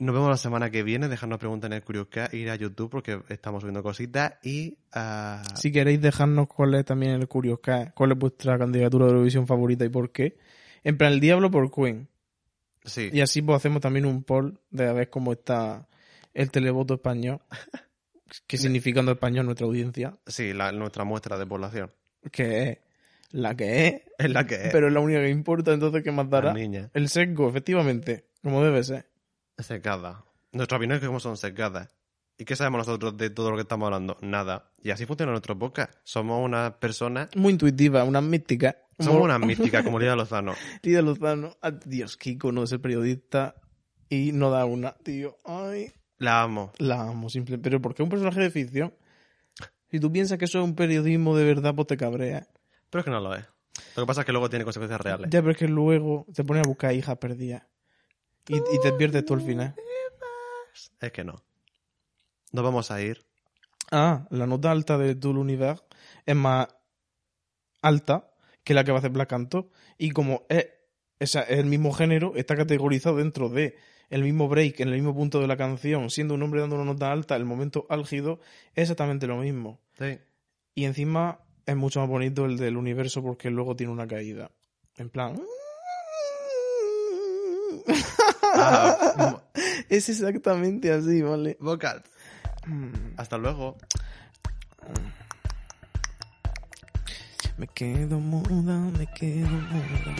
[0.00, 1.08] Nos vemos la semana que viene.
[1.08, 5.42] Dejadnos preguntas en el Curious Cat, ir a YouTube porque estamos subiendo cositas y ah,
[5.56, 9.46] si queréis dejarnos cuál es también el Curious Cat, cuál es vuestra candidatura de Eurovisión
[9.48, 10.36] favorita y por qué.
[10.84, 12.08] En plan, el Diablo por Queen.
[12.84, 15.88] sí, Y así pues hacemos también un poll de a ver cómo está
[16.32, 17.40] el televoto español.
[18.46, 20.16] ¿Qué significa en español nuestra audiencia?
[20.26, 21.90] sí, la- nuestra muestra de población.
[22.30, 22.78] Que es
[23.32, 24.68] la que es, Es la que es.
[24.72, 26.48] pero es la única que importa, entonces ¿qué más dará?
[26.52, 26.88] La niña.
[26.94, 29.06] El sesgo, efectivamente, como debe ser.
[29.58, 30.24] Secada.
[30.52, 31.88] Nuestras opiniones como son secadas.
[32.36, 34.16] ¿Y qué sabemos nosotros de todo lo que estamos hablando?
[34.20, 34.70] Nada.
[34.82, 35.92] Y así funciona nuestro podcast.
[36.04, 37.28] Somos unas personas...
[37.34, 38.76] Muy intuitiva, una mística.
[38.98, 40.54] Somos unas místicas como Lidia Lozano.
[40.82, 41.56] Lidia Lozano.
[41.60, 43.56] Ah, Dios, qué icono de ser periodista.
[44.08, 45.36] y no da una, tío.
[45.44, 46.72] Ay, La amo.
[46.78, 47.58] la amo, simple.
[47.58, 48.94] Pero porque es un personaje de ficción.
[49.90, 52.46] Si tú piensas que eso es un periodismo de verdad, pues te cabreas.
[52.90, 53.44] Pero es que no lo es.
[53.96, 55.28] Lo que pasa es que luego tiene consecuencias reales.
[55.30, 57.64] Ya, pero es que luego te pones a buscar hijas perdidas.
[58.48, 59.74] Y, y te pierdes tú al final.
[61.00, 61.42] Es que no.
[62.52, 63.24] Nos vamos a ir.
[63.90, 65.82] Ah, la nota alta de Tool Universe
[66.26, 66.68] es más
[67.82, 68.30] alta
[68.64, 69.70] que la que va a hacer Black Canto.
[69.96, 73.76] Y como es el mismo género, está categorizado dentro de
[74.10, 76.84] el mismo break, en el mismo punto de la canción, siendo un hombre dando una
[76.86, 78.40] nota alta, el momento álgido,
[78.74, 79.80] es exactamente lo mismo.
[79.98, 80.18] Sí.
[80.74, 84.50] Y encima es mucho más bonito el del universo porque luego tiene una caída.
[84.96, 85.40] En plan...
[88.54, 89.40] Ah,
[89.88, 91.56] es exactamente así, ¿vale?
[91.60, 92.02] vocal.
[92.66, 92.92] Mm.
[93.16, 93.76] Hasta luego.
[97.56, 100.16] Me quedo muda, me quedo muda.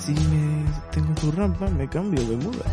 [0.00, 2.64] Si me tengo tu rampa, me cambio de muda.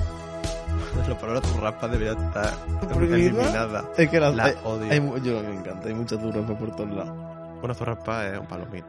[1.08, 2.54] La palabra tu rapa debería estar
[3.02, 3.90] eliminada.
[3.98, 4.92] Es que la, La hay- odio.
[4.92, 7.16] hay yo me encanta, hay mucha zurrapa por todos lados.
[7.64, 8.88] Una zurraspa es un palomino.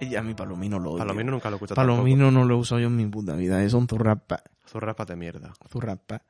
[0.00, 0.98] Y a mi palomino lo odio.
[0.98, 3.62] Palomino nunca lo he escuchado Palomino no lo he usado yo en mi puta vida,
[3.62, 4.36] es un zurrapa.
[4.38, 4.68] tampoco.
[4.68, 5.52] Zurraspa de mierda.
[5.70, 6.22] Zurrapa,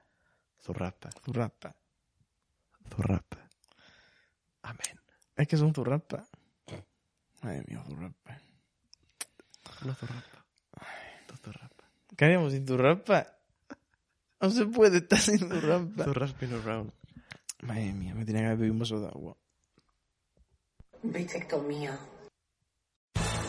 [0.61, 1.11] Zurraspa.
[1.25, 1.75] zurrapa.
[2.95, 3.39] Zurraspa.
[4.63, 5.01] Amén.
[5.37, 6.25] Es que son zurrapa.
[7.43, 8.41] Ay, mío, zurrapa.
[9.85, 10.45] Una zurraspa.
[11.29, 11.89] Dos zurraspas.
[12.17, 13.27] ¿Qué haríamos sin zurrapa?
[14.41, 16.05] No se puede estar sin zurrapa.
[16.05, 16.93] Zurraspin around.
[17.63, 19.37] Madre mía, me tenía que haber bebido un vaso de agua.
[21.03, 21.99] Vitectomía.